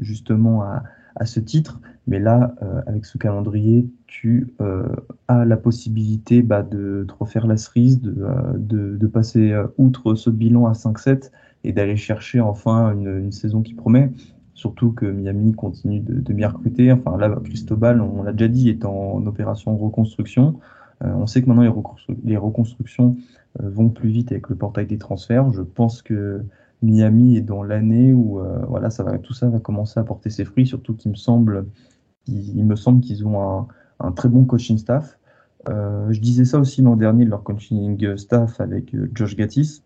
justement 0.00 0.62
à 0.62 1.26
ce 1.26 1.38
titre. 1.38 1.80
Mais 2.06 2.18
là, 2.18 2.54
euh, 2.62 2.82
avec 2.86 3.04
ce 3.04 3.16
calendrier, 3.16 3.88
tu 4.06 4.54
euh, 4.60 4.88
as 5.28 5.44
la 5.44 5.56
possibilité 5.56 6.42
bah, 6.42 6.62
de 6.62 7.04
te 7.08 7.14
refaire 7.18 7.46
la 7.46 7.56
cerise, 7.56 8.00
de, 8.00 8.16
euh, 8.20 9.08
passer 9.08 9.54
outre 9.78 10.14
ce 10.14 10.30
bilan 10.30 10.66
à 10.66 10.72
5-7 10.72 11.30
et 11.64 11.72
d'aller 11.72 11.96
chercher 11.96 12.40
enfin 12.40 12.92
une, 12.92 13.30
saison 13.30 13.62
qui 13.62 13.74
promet. 13.74 14.10
Surtout 14.54 14.92
que 14.92 15.06
Miami 15.06 15.52
continue 15.52 16.00
de, 16.00 16.20
de 16.20 16.32
bien 16.32 16.48
recruter. 16.48 16.90
Enfin 16.92 17.16
là, 17.16 17.30
Cristobal, 17.44 18.00
on 18.00 18.22
l'a 18.22 18.32
déjà 18.32 18.48
dit, 18.48 18.68
est 18.68 18.84
en 18.84 19.24
opération 19.26 19.76
reconstruction. 19.76 20.58
on 21.02 21.26
sait 21.26 21.42
que 21.42 21.48
maintenant 21.48 21.84
les 22.24 22.36
reconstructions 22.36 23.16
vont 23.58 23.90
plus 23.90 24.08
vite 24.08 24.32
avec 24.32 24.48
le 24.48 24.56
portail 24.56 24.86
des 24.86 24.98
transferts. 24.98 25.52
Je 25.52 25.62
pense 25.62 26.02
que 26.02 26.42
Miami 26.82 27.36
est 27.36 27.42
dans 27.42 27.62
l'année 27.62 28.12
où 28.12 28.40
euh, 28.40 28.64
voilà, 28.68 28.90
ça 28.90 29.04
tout 29.18 29.34
ça 29.34 29.48
va 29.48 29.60
commencer 29.60 29.98
à 30.00 30.04
porter 30.04 30.30
ses 30.30 30.44
fruits, 30.44 30.66
surtout 30.66 30.94
qu'il 30.94 31.10
me 31.10 31.16
semble, 31.16 31.66
il, 32.26 32.64
me 32.64 32.76
semble 32.76 33.00
qu'ils 33.00 33.26
ont 33.26 33.68
un, 34.00 34.12
très 34.12 34.28
bon 34.28 34.44
coaching 34.44 34.78
staff. 34.78 35.18
Euh, 35.68 36.10
je 36.10 36.20
disais 36.20 36.44
ça 36.44 36.58
aussi 36.58 36.82
l'an 36.82 36.96
dernier 36.96 37.24
de 37.24 37.30
leur 37.30 37.44
coaching 37.44 38.16
staff 38.16 38.60
avec 38.60 38.94
euh, 38.94 39.10
Josh 39.14 39.36
Gattis 39.36 39.82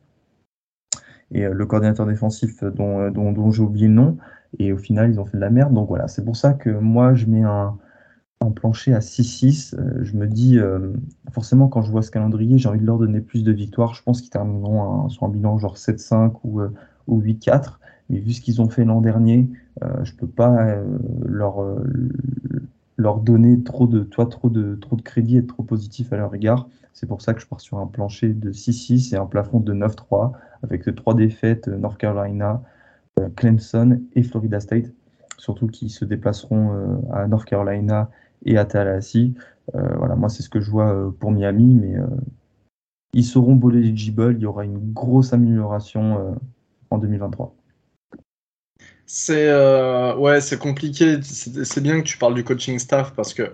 et 1.32 1.42
le 1.42 1.66
coordinateur 1.66 2.06
défensif 2.06 2.62
dont, 2.62 3.10
dont, 3.10 3.32
dont 3.32 3.50
j'ai 3.50 3.62
oublié 3.62 3.88
le 3.88 3.94
nom. 3.94 4.16
Et 4.58 4.72
au 4.72 4.78
final, 4.78 5.10
ils 5.10 5.18
ont 5.18 5.24
fait 5.24 5.36
de 5.36 5.42
la 5.42 5.50
merde. 5.50 5.74
Donc 5.74 5.88
voilà, 5.88 6.06
c'est 6.06 6.24
pour 6.24 6.36
ça 6.36 6.52
que 6.52 6.70
moi, 6.70 7.14
je 7.14 7.26
mets 7.26 7.42
un, 7.42 7.76
en 8.40 8.50
plancher 8.50 8.92
à 8.94 9.00
6-6. 9.00 9.74
je 10.02 10.16
me 10.16 10.26
dis, 10.26 10.58
forcément, 11.32 11.68
quand 11.68 11.82
je 11.82 11.90
vois 11.90 12.02
ce 12.02 12.10
calendrier, 12.10 12.58
j'ai 12.58 12.68
envie 12.68 12.80
de 12.80 12.86
leur 12.86 12.98
donner 12.98 13.20
plus 13.20 13.42
de 13.44 13.52
victoires. 13.52 13.94
Je 13.94 14.02
pense 14.02 14.20
qu'ils 14.20 14.30
termineront 14.30 15.08
sur 15.08 15.24
un 15.24 15.28
bilan 15.28 15.58
genre 15.58 15.76
7-5 15.76 16.34
ou, 16.44 16.60
ou 17.06 17.20
8-4. 17.20 17.78
Mais 18.10 18.18
vu 18.18 18.32
ce 18.32 18.40
qu'ils 18.40 18.60
ont 18.60 18.68
fait 18.68 18.84
l'an 18.84 19.00
dernier, 19.00 19.48
je 20.02 20.12
peux 20.12 20.26
pas 20.26 20.76
leur, 21.24 21.64
donner 23.20 23.62
trop 23.62 23.86
de, 23.86 24.00
toi, 24.00 24.26
trop 24.26 24.50
trop 24.50 24.96
de 24.96 25.02
crédit, 25.02 25.38
être 25.38 25.48
trop 25.48 25.62
positif 25.62 26.12
à 26.12 26.16
leur 26.16 26.34
égard. 26.34 26.68
C'est 26.92 27.06
pour 27.06 27.20
ça 27.20 27.34
que 27.34 27.40
je 27.40 27.46
pars 27.46 27.60
sur 27.60 27.78
un 27.78 27.86
plancher 27.86 28.28
de 28.28 28.52
6-6 28.52 29.14
et 29.14 29.18
un 29.18 29.26
plafond 29.26 29.60
de 29.60 29.74
9-3 29.74 30.32
avec 30.62 30.94
trois 30.94 31.14
défaites, 31.14 31.68
euh, 31.68 31.76
North 31.76 31.98
Carolina, 31.98 32.62
euh, 33.20 33.28
Clemson 33.36 34.00
et 34.14 34.22
Florida 34.22 34.60
State, 34.60 34.86
surtout 35.38 35.66
qui 35.66 35.90
se 35.90 36.04
déplaceront 36.04 36.72
euh, 36.72 36.96
à 37.12 37.26
North 37.26 37.44
Carolina 37.44 38.10
et 38.44 38.58
à 38.58 38.64
Tallahassee. 38.64 39.34
voilà, 39.72 40.16
moi 40.16 40.28
c'est 40.28 40.42
ce 40.42 40.48
que 40.48 40.60
je 40.60 40.70
vois 40.70 41.12
pour 41.18 41.32
Miami, 41.32 41.74
mais 41.74 41.94
ils 43.12 43.24
seront 43.24 43.54
beau 43.54 43.70
eligible, 43.70 44.34
il 44.36 44.42
y 44.42 44.46
aura 44.46 44.64
une 44.64 44.92
grosse 44.92 45.32
amélioration 45.32 46.36
en 46.90 46.98
2023. 46.98 47.54
C'est 49.06 49.50
ouais, 50.16 50.40
c'est 50.40 50.58
compliqué. 50.58 51.18
C'est 51.22 51.82
bien 51.82 52.00
que 52.00 52.06
tu 52.06 52.18
parles 52.18 52.34
du 52.34 52.44
coaching 52.44 52.78
staff 52.78 53.12
parce 53.14 53.34
que 53.34 53.52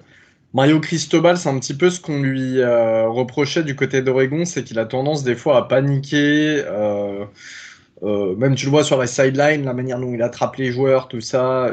Mario 0.54 0.80
Cristobal, 0.80 1.38
c'est 1.38 1.48
un 1.48 1.58
petit 1.58 1.74
peu 1.74 1.88
ce 1.88 2.00
qu'on 2.00 2.20
lui 2.20 2.60
euh, 2.60 3.08
reprochait 3.08 3.62
du 3.62 3.74
côté 3.74 4.02
d'Oregon, 4.02 4.44
c'est 4.44 4.64
qu'il 4.64 4.78
a 4.78 4.84
tendance 4.84 5.24
des 5.24 5.34
fois 5.34 5.56
à 5.56 5.62
paniquer. 5.62 6.62
Euh, 6.66 7.24
euh, 8.02 8.34
même 8.36 8.54
tu 8.54 8.66
le 8.66 8.70
vois 8.70 8.84
sur 8.84 8.98
la 8.98 9.06
sideline, 9.06 9.64
la 9.64 9.74
manière 9.74 9.98
dont 10.00 10.12
il 10.12 10.22
attrape 10.22 10.56
les 10.56 10.72
joueurs, 10.72 11.08
tout 11.08 11.20
ça. 11.20 11.70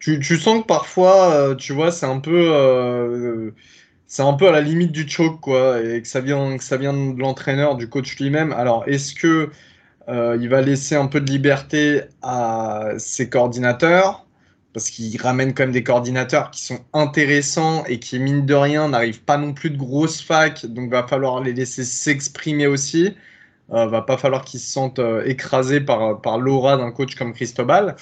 tu, 0.00 0.22
sens 0.22 0.62
que 0.62 0.66
parfois, 0.66 1.54
tu 1.56 1.72
vois, 1.72 1.92
c'est 1.92 2.06
un 2.06 2.18
peu, 2.18 3.52
c'est 4.06 4.22
un 4.22 4.34
peu 4.34 4.48
à 4.48 4.52
la 4.52 4.60
limite 4.60 4.92
du 4.92 5.08
choke, 5.08 5.40
quoi, 5.40 5.80
et 5.80 6.02
que 6.02 6.08
ça 6.08 6.20
vient, 6.20 6.56
que 6.56 6.64
ça 6.64 6.76
vient 6.76 6.92
de 6.92 7.18
l'entraîneur, 7.20 7.76
du 7.76 7.88
coach 7.88 8.18
lui-même. 8.18 8.52
Alors, 8.52 8.84
est-ce 8.88 9.14
que 9.14 9.50
il 10.08 10.48
va 10.48 10.60
laisser 10.62 10.96
un 10.96 11.06
peu 11.06 11.20
de 11.20 11.30
liberté 11.30 12.02
à 12.22 12.90
ses 12.98 13.28
coordinateurs? 13.28 14.26
Parce 14.72 14.88
qu'il 14.90 15.20
ramène 15.20 15.52
quand 15.52 15.64
même 15.64 15.72
des 15.72 15.84
coordinateurs 15.84 16.50
qui 16.50 16.62
sont 16.64 16.80
intéressants 16.94 17.84
et 17.86 17.98
qui, 17.98 18.18
mine 18.18 18.46
de 18.46 18.54
rien, 18.54 18.88
n'arrivent 18.88 19.22
pas 19.22 19.36
non 19.36 19.52
plus 19.52 19.70
de 19.70 19.76
grosses 19.76 20.22
facs, 20.22 20.64
donc 20.66 20.90
va 20.90 21.06
falloir 21.06 21.42
les 21.42 21.52
laisser 21.52 21.84
s'exprimer 21.84 22.66
aussi. 22.66 23.14
Euh, 23.72 23.86
va 23.86 24.02
pas 24.02 24.16
falloir 24.18 24.44
qu'ils 24.44 24.60
se 24.60 24.70
sentent 24.70 24.98
euh, 24.98 25.24
écrasés 25.24 25.80
par, 25.80 26.20
par 26.20 26.38
l'aura 26.38 26.76
d'un 26.76 26.90
coach 26.92 27.14
comme 27.14 27.32
Cristobal. 27.32 27.96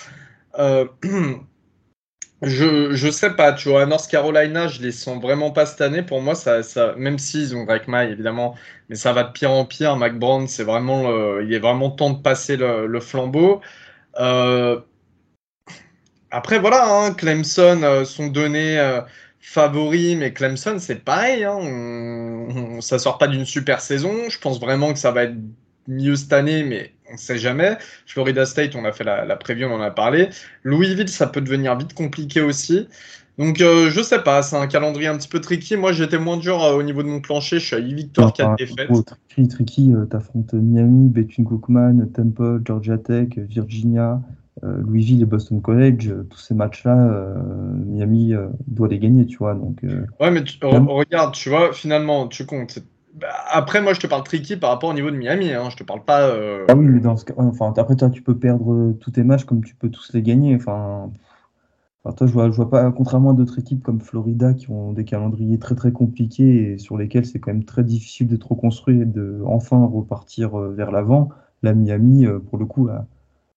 Euh, 0.59 0.87
je, 2.43 2.93
je 2.93 3.11
sais 3.11 3.31
pas, 3.31 3.53
tu 3.53 3.69
vois, 3.69 3.87
North 3.87 4.11
Carolina, 4.11 4.67
je 4.69 4.83
les 4.83 4.93
sens 4.93 5.21
vraiment 5.23 5.51
pas 5.53 5.67
cette 5.67 5.81
année. 5.81 6.03
Pour 6.03 6.23
moi, 6.23 6.35
ça, 6.35 6.63
ça 6.63 6.95
même 6.97 7.19
s'ils 7.19 7.57
ont 7.57 7.65
Greg 7.65 7.87
May, 7.89 8.11
évidemment, 8.11 8.57
mais 8.89 8.97
ça 8.97 9.13
va 9.13 9.23
de 9.25 9.33
pire 9.33 9.53
en 9.53 9.65
pire. 9.65 9.97
Mac 9.97 10.15
c'est 10.49 10.65
vraiment, 10.65 11.39
il 11.41 11.53
est 11.53 11.59
vraiment 11.59 11.91
temps 11.91 12.11
de 12.11 12.21
passer 12.21 12.57
le, 12.57 13.01
flambeau. 13.01 13.61
Euh, 14.19 14.81
après, 16.31 16.59
voilà, 16.59 16.87
hein, 16.89 17.13
Clemson 17.15 17.83
euh, 17.83 18.05
sont 18.05 18.29
donnés 18.29 18.79
euh, 19.41 19.47
favoris, 19.47 20.17
mais 20.17 20.33
Clemson, 20.33 20.77
c'est 20.79 21.05
pareil. 21.05 21.45
Hein, 21.45 22.79
ça 22.81 22.99
sort 22.99 23.19
pas 23.19 23.27
d'une 23.27 23.45
super 23.45 23.81
saison. 23.81 24.29
Je 24.29 24.39
pense 24.39 24.61
vraiment 24.61 24.93
que 24.93 24.99
ça 24.99 25.11
va 25.11 25.25
être 25.25 25.37
mieux 25.89 26.17
cette 26.17 26.33
année, 26.33 26.63
mais 26.63 26.93
on 27.09 27.15
ne 27.15 27.19
sait 27.19 27.39
jamais. 27.39 27.77
Florida 28.07 28.47
State, 28.47 28.75
on 28.77 28.85
a 28.85 28.93
fait 28.93 29.05
la, 29.05 29.25
la 29.25 29.37
preview, 29.37 29.67
on 29.67 29.75
en 29.75 29.81
a 29.81 29.91
parlé. 29.91 30.29
Louisville, 30.63 31.09
ça 31.09 31.27
peut 31.27 31.41
devenir 31.41 31.77
vite 31.77 31.95
compliqué 31.95 32.41
aussi. 32.41 32.87
Donc, 33.39 33.63
euh, 33.63 33.91
je 33.91 34.03
sais 34.03 34.23
pas, 34.23 34.43
c'est 34.43 34.57
un 34.57 34.67
calendrier 34.67 35.09
un 35.09 35.17
petit 35.17 35.29
peu 35.29 35.41
tricky. 35.41 35.77
Moi, 35.77 35.93
j'étais 35.93 36.19
moins 36.19 36.37
dur 36.37 36.59
au 36.59 36.83
niveau 36.83 37.03
de 37.03 37.09
mon 37.09 37.21
plancher. 37.21 37.59
Je 37.59 37.65
suis 37.65 37.77
à 37.77 37.79
8 37.79 37.95
victoires, 37.95 38.33
4 38.35 38.57
défaites. 38.57 38.91
tricky, 39.31 39.49
tricky. 39.49 39.93
T'affrontes 40.11 40.53
Miami, 40.53 41.09
Bethune 41.09 41.47
Cookman, 41.47 42.07
Temple, 42.13 42.61
Georgia 42.67 42.99
Tech, 42.99 43.29
Virginia, 43.37 44.21
euh, 44.21 44.21
Louisville 44.63 45.23
et 45.23 45.27
Boston 45.27 45.63
College, 45.63 46.09
euh, 46.09 46.27
tous 46.29 46.39
ces 46.39 46.55
matchs-là, 46.55 46.97
euh, 46.97 47.35
Miami 47.87 48.35
doit 48.67 48.89
les 48.89 48.99
gagner, 48.99 49.27
tu 49.27 49.39
vois. 49.39 49.55
Donc, 49.55 49.83
ouais, 49.83 50.31
mais 50.31 50.43
regarde, 50.63 51.35
tu 51.35 51.49
vois, 51.49 51.73
finalement, 51.73 52.29
tu 52.29 52.47
comptes. 52.47 52.79
Bah, 53.15 53.29
après, 53.51 53.81
moi, 53.81 53.93
je 53.93 54.01
te 54.01 54.07
parle 54.07 54.23
tricky 54.23 54.57
par 54.57 54.71
rapport 54.71 54.91
au 54.91 54.95
niveau 54.95 55.11
de 55.11 55.17
Miami. 55.17 55.53
Hein, 55.53 55.69
je 55.71 55.77
te 55.77 55.83
parle 55.83 56.05
pas. 56.05 56.33
Ah 56.69 56.75
oui, 56.75 56.87
mais 56.87 57.01
dans 57.01 57.17
ce 57.17 57.25
cas, 57.25 57.35
enfin, 57.39 57.73
après, 57.77 57.97
toi, 57.97 58.11
tu 58.11 58.23
peux 58.23 58.37
perdre 58.37 58.93
tous 59.01 59.13
tes 59.13 59.25
matchs 59.25 59.45
comme 59.45 59.65
tu 59.65 59.75
peux 59.75 59.89
tous 59.89 60.13
les 60.13 60.23
gagner. 60.23 60.55
Enfin, 60.55 61.11
toi, 62.17 62.27
je 62.27 62.33
vois, 62.33 62.51
je 62.51 62.57
vois 62.57 62.71
pas, 62.71 62.91
contrairement 62.93 63.31
à 63.31 63.35
d'autres 63.35 63.59
équipes 63.59 63.83
comme 63.83 64.01
Florida 64.01 64.55
qui 64.55 64.71
ont 64.71 64.93
des 64.93 65.05
calendriers 65.05 65.59
très 65.59 65.75
très 65.75 65.93
compliqués 65.93 66.73
et 66.73 66.79
sur 66.79 66.97
lesquels 66.97 67.27
c'est 67.27 67.41
quand 67.41 67.53
même 67.53 67.65
très 67.65 67.85
difficile 67.85 68.29
de 68.29 68.37
trop 68.37 68.55
construire 68.55 69.03
et 69.03 69.07
de 69.07 69.41
enfin 69.47 69.85
repartir 69.87 70.57
vers 70.57 70.91
l'avant. 70.91 71.31
La 71.63 71.75
Miami, 71.75 72.27
pour 72.49 72.59
le 72.59 72.65
coup, 72.65 72.89
a, 72.89 73.07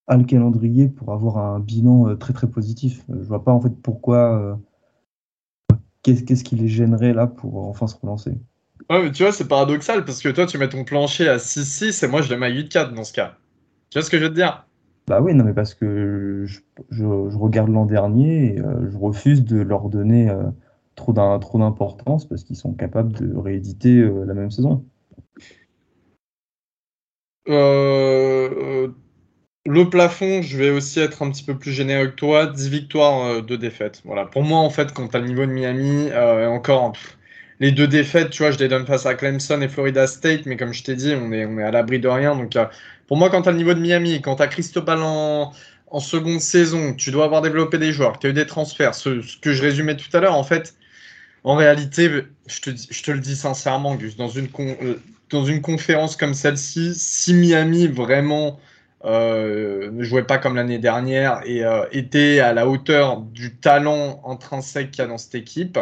à 0.08 0.18
le 0.18 0.24
calendrier 0.24 0.90
pour 0.90 1.14
avoir 1.14 1.38
un 1.38 1.60
bilan 1.60 2.10
euh, 2.10 2.16
très 2.16 2.34
très 2.34 2.48
positif. 2.48 3.02
Euh, 3.10 3.16
je 3.22 3.28
vois 3.28 3.44
pas 3.44 3.52
en 3.52 3.62
fait 3.62 3.74
pourquoi. 3.82 4.38
Euh, 4.38 4.56
qu'est-ce 6.04 6.44
qui 6.44 6.56
les 6.56 6.68
gênerait 6.68 7.14
là 7.14 7.28
pour 7.28 7.58
enfin 7.70 7.88
se 7.88 7.96
relancer 7.96 8.38
Ouais, 8.90 9.02
mais 9.02 9.12
tu 9.12 9.24
vois, 9.24 9.32
c'est 9.32 9.48
paradoxal 9.48 10.04
parce 10.04 10.22
que 10.22 10.28
toi, 10.28 10.46
tu 10.46 10.58
mets 10.58 10.68
ton 10.68 10.84
plancher 10.84 11.30
à 11.30 11.38
6-6 11.38 12.04
et 12.04 12.08
moi, 12.10 12.22
je 12.22 12.30
le 12.30 12.38
mets 12.38 12.48
à 12.48 12.52
8-4 12.52 12.94
dans 12.94 13.06
ce 13.06 13.14
cas. 13.14 13.38
Tu 13.90 13.98
vois 13.98 14.06
ce 14.06 14.10
que 14.10 14.18
je 14.18 14.24
veux 14.24 14.30
te 14.30 14.36
dire? 14.36 14.68
Bah 15.08 15.22
oui, 15.22 15.34
non, 15.34 15.46
mais 15.46 15.54
parce 15.54 15.74
que 15.74 16.46
je, 16.46 17.06
regarde 17.06 17.70
l'an 17.70 17.86
dernier 17.86 18.56
et 18.56 18.58
je 18.58 18.98
refuse 18.98 19.46
de 19.46 19.62
leur 19.62 19.88
donner 19.88 20.34
trop 20.96 21.14
d'importance 21.14 22.28
parce 22.28 22.44
qu'ils 22.44 22.58
sont 22.58 22.74
capables 22.74 23.14
de 23.14 23.34
rééditer 23.38 24.02
la 24.26 24.34
même 24.34 24.52
saison. 24.52 24.84
Le 29.66 29.90
plafond, 29.90 30.42
je 30.42 30.58
vais 30.58 30.70
aussi 30.72 31.00
être 31.00 31.22
un 31.22 31.32
petit 31.32 31.44
peu 31.44 31.58
plus 31.58 31.72
généreux 31.72 32.08
que 32.08 32.16
toi. 32.16 32.48
10 32.48 32.70
victoires, 32.70 33.42
2 33.42 33.54
euh, 33.54 33.58
défaites. 33.58 34.02
Voilà. 34.04 34.26
Pour 34.26 34.44
moi, 34.44 34.60
en 34.60 34.70
fait, 34.70 34.94
quand 34.94 35.08
tu 35.08 35.16
as 35.16 35.22
le 35.22 35.28
niveau 35.28 35.46
de 35.46 35.52
Miami, 35.52 36.10
euh, 36.12 36.48
encore 36.48 36.92
les 37.62 37.72
deux 37.72 37.88
défaites, 37.88 38.30
tu 38.30 38.44
vois, 38.44 38.52
je 38.52 38.58
les 38.60 38.68
donne 38.68 38.86
face 38.86 39.06
à 39.06 39.14
Clemson 39.14 39.62
et 39.62 39.70
Florida 39.70 40.06
State, 40.06 40.46
mais 40.46 40.58
comme 40.58 40.74
je 40.74 40.84
t'ai 40.84 40.96
dit, 40.96 41.14
on 41.16 41.32
est, 41.32 41.46
on 41.46 41.58
est 41.60 41.64
à 41.64 41.72
l'abri 41.72 42.00
de 42.00 42.10
rien. 42.10 42.36
Donc, 42.36 42.58
euh, 42.58 42.66
pour 43.08 43.16
moi, 43.16 43.30
quand 43.30 43.44
tu 43.44 43.50
as 43.50 43.52
le 43.54 43.58
niveau 43.58 43.74
de 43.74 43.80
Miami, 43.80 44.22
quand 44.22 44.36
tu 44.36 44.44
as 44.44 44.48
Cristobal 44.48 45.00
en, 45.02 45.54
en 45.88 46.00
seconde 46.02 46.42
saison, 46.42 46.94
tu 46.94 47.12
dois 47.12 47.24
avoir 47.26 47.42
développé 47.42 47.78
des 47.78 47.94
joueurs, 47.94 48.20
tu 48.20 48.28
as 48.28 48.32
eu 48.32 48.34
des 48.34 48.48
transferts, 48.48 48.96
ce, 48.96 49.22
que 49.40 49.54
je 49.54 49.62
résumais 49.62 49.96
tout 49.96 50.10
à 50.12 50.20
l'heure, 50.20 50.36
en 50.36 50.44
fait, 50.44 50.76
en 51.46 51.56
réalité, 51.56 52.10
je 52.48 52.60
te, 52.62 52.70
je 52.90 53.04
te 53.04 53.12
le 53.12 53.20
dis 53.20 53.38
sincèrement, 53.38 53.96
Gus, 53.96 54.18
dans 54.18 54.30
une, 54.30 54.50
dans 55.30 55.46
une 55.46 55.62
conférence 55.62 56.18
comme 56.18 56.34
celle-ci, 56.34 56.96
si 56.96 57.34
Miami 57.34 57.88
vraiment 57.88 58.60
euh, 59.06 59.92
ne 59.92 60.04
jouait 60.04 60.24
pas 60.24 60.38
comme 60.38 60.56
l'année 60.56 60.80
dernière 60.80 61.42
et 61.46 61.66
euh, 61.66 61.86
était 61.92 62.40
à 62.40 62.54
la 62.54 62.68
hauteur 62.68 63.22
du 63.22 63.58
talent 63.58 64.22
intrinsèque 64.26 64.92
qu'il 64.92 65.02
y 65.02 65.06
a 65.06 65.08
dans 65.08 65.18
cette 65.18 65.36
équipe, 65.36 65.78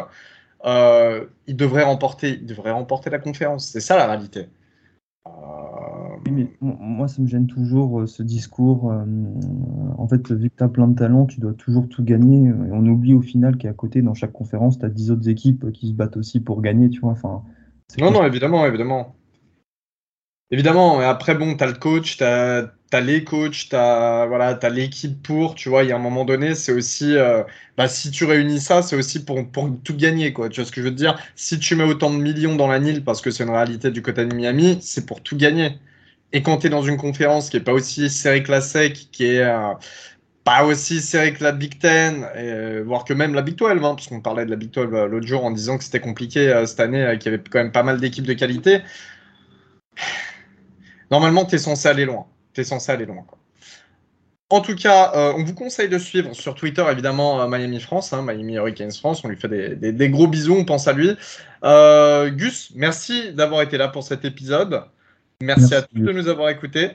euh, 0.66 1.26
il, 1.46 1.56
devrait 1.56 1.84
remporter, 1.84 2.40
il 2.42 2.46
devrait 2.46 2.72
remporter 2.72 3.10
la 3.10 3.20
conférence. 3.20 3.68
C'est 3.68 3.80
ça 3.80 3.96
la 3.96 4.08
réalité. 4.08 4.48
moi, 6.62 7.08
ça 7.08 7.22
me 7.22 7.28
gêne 7.28 7.48
toujours 7.48 8.08
ce 8.08 8.24
discours. 8.24 8.92
en 9.98 10.08
fait, 10.08 10.32
vu 10.32 10.50
que 10.50 10.56
tu 10.58 10.64
as 10.64 10.68
plein 10.68 10.88
de 10.88 10.96
talent, 10.98 11.26
tu 11.26 11.40
dois 11.40 11.54
toujours 11.54 11.88
tout 11.90 12.04
gagner. 12.04 12.50
Et 12.50 12.72
on 12.72 12.86
oublie 12.88 13.14
au 13.14 13.22
final 13.22 13.58
qu'à 13.58 13.74
côté, 13.74 14.02
dans 14.02 14.16
chaque 14.16 14.34
conférence, 14.34 14.80
tu 14.80 14.86
as 14.86 14.90
10 14.90 15.12
autres 15.12 15.30
équipes 15.30 15.72
qui 15.72 15.90
se 15.90 15.94
battent 15.94 16.18
aussi 16.18 16.40
pour 16.40 16.62
gagner. 16.62 16.90
Tu 16.90 17.02
vois 17.02 17.12
enfin, 17.12 17.44
non, 18.00 18.12
non, 18.12 18.26
évidemment, 18.26 18.66
évidemment. 18.66 19.16
Évidemment, 20.52 21.00
après, 21.00 21.34
bon, 21.36 21.56
tu 21.56 21.64
as 21.64 21.68
le 21.68 21.74
coach, 21.74 22.18
tu 22.18 22.24
as 22.26 22.70
les 23.02 23.24
coachs, 23.24 23.68
voilà, 23.72 24.60
as 24.62 24.70
l'équipe 24.70 25.24
pour, 25.24 25.56
tu 25.56 25.70
vois, 25.70 25.84
il 25.84 25.90
y 25.90 25.92
a 25.94 25.96
un 25.96 26.00
moment 26.00 26.26
donné, 26.26 26.56
c'est 26.56 26.74
aussi, 26.74 27.16
euh, 27.16 27.44
bah, 27.78 27.88
si 27.88 28.12
tu 28.12 28.26
réunis 28.26 28.60
ça, 28.60 28.82
c'est 28.82 28.98
aussi 28.98 29.24
pour, 29.24 29.50
pour 29.50 29.70
tout 29.84 29.96
gagner, 29.96 30.34
quoi. 30.34 30.50
Tu 30.50 30.60
vois 30.60 30.68
ce 30.68 30.74
que 30.74 30.82
je 30.82 30.88
veux 30.88 30.92
te 30.92 30.98
dire? 30.98 31.18
Si 31.36 31.58
tu 31.58 31.76
mets 31.76 31.86
autant 31.86 32.10
de 32.12 32.18
millions 32.18 32.56
dans 32.56 32.68
la 32.68 32.80
Nile, 32.80 33.04
parce 33.06 33.22
que 33.22 33.32
c'est 33.32 33.44
une 33.44 33.50
réalité 33.52 33.92
du 33.92 34.02
côté 34.02 34.26
de 34.26 34.36
Miami, 34.36 34.80
c'est 34.82 35.06
pour 35.06 35.22
tout 35.24 35.38
gagner. 35.38 35.80
Et 36.34 36.42
quand 36.44 36.58
tu 36.58 36.68
es 36.68 36.70
dans 36.70 36.82
une 36.84 36.98
conférence 36.98 37.50
qui 37.50 37.58
est 37.58 37.62
pas 37.62 37.74
aussi 37.74 38.10
serrée 38.10 38.44
que 38.44 38.52
la 38.52 38.62
SEC, 38.62 38.94
qui 39.12 39.26
est 39.26 39.44
euh, 39.44 39.74
pas 40.44 40.66
aussi 40.66 41.02
serrée 41.02 41.34
que 41.34 41.44
la 41.44 41.54
Big 41.54 41.80
Ten, 41.80 42.28
et, 42.36 42.82
voire 42.82 43.06
que 43.06 43.14
même 43.14 43.34
la 43.36 43.42
Big 43.42 43.56
12, 43.56 43.72
hein, 43.72 43.96
parce 43.96 44.08
qu'on 44.08 44.22
parlait 44.22 44.46
de 44.46 44.52
la 44.52 44.58
Big 44.58 44.72
12 44.72 44.90
euh, 44.94 45.08
l'autre 45.08 45.28
jour 45.28 45.46
en 45.46 45.52
disant 45.52 45.78
que 45.78 45.84
c'était 45.86 46.02
compliqué 46.02 46.64
cette 46.66 46.80
année, 46.82 47.18
qu'il 47.20 47.32
y 47.32 47.36
avait 47.36 47.44
quand 47.50 47.60
même 47.60 47.72
pas 47.72 47.84
mal 47.84 48.02
d'équipes 48.02 48.28
de 48.28 48.34
qualité. 48.34 48.82
Normalement, 51.12 51.46
tu 51.46 51.56
es 51.56 51.60
censé 51.60 51.88
aller 51.88 52.06
loin 52.06 52.26
t'es 52.54 52.64
censé 52.64 52.92
aller 52.92 53.06
loin. 53.06 53.26
En 54.50 54.60
tout 54.60 54.76
cas, 54.76 55.14
euh, 55.16 55.34
on 55.38 55.44
vous 55.44 55.54
conseille 55.54 55.88
de 55.88 55.98
suivre 55.98 56.34
sur 56.34 56.56
Twitter, 56.56 56.84
évidemment, 56.92 57.42
euh, 57.42 57.48
Miami 57.48 57.80
France, 57.80 58.12
hein, 58.12 58.22
Miami 58.22 58.56
Hurricanes 58.56 58.92
France. 58.92 59.24
On 59.24 59.30
lui 59.30 59.38
fait 59.38 59.48
des, 59.48 60.10
gros 60.10 60.28
bisous, 60.28 60.56
on 60.56 60.66
pense 60.66 60.88
à 60.88 60.94
lui. 60.94 61.16
Euh, 61.64 62.30
Gus, 62.30 62.72
merci 62.76 63.32
d'avoir 63.34 63.62
été 63.62 63.78
là 63.78 63.88
pour 63.88 64.04
cet 64.04 64.26
épisode. 64.26 64.84
Merci, 65.42 65.74
à 65.74 65.82
tous 65.84 66.00
de 66.00 66.12
nous 66.12 66.28
avoir 66.28 66.50
écoutés. 66.50 66.92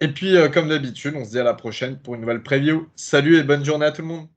Et 0.00 0.08
puis, 0.08 0.36
comme 0.52 0.68
d'habitude, 0.68 1.14
on 1.16 1.24
se 1.24 1.30
dit 1.30 1.38
à 1.38 1.44
la 1.44 1.54
prochaine 1.54 1.96
pour 1.96 2.14
une 2.14 2.20
nouvelle 2.20 2.42
preview. 2.42 2.86
Salut 2.96 3.38
et 3.38 3.42
bonne 3.42 3.64
journée 3.64 3.86
à 3.86 3.92
tout 3.92 4.02
le 4.02 4.08
monde. 4.08 4.28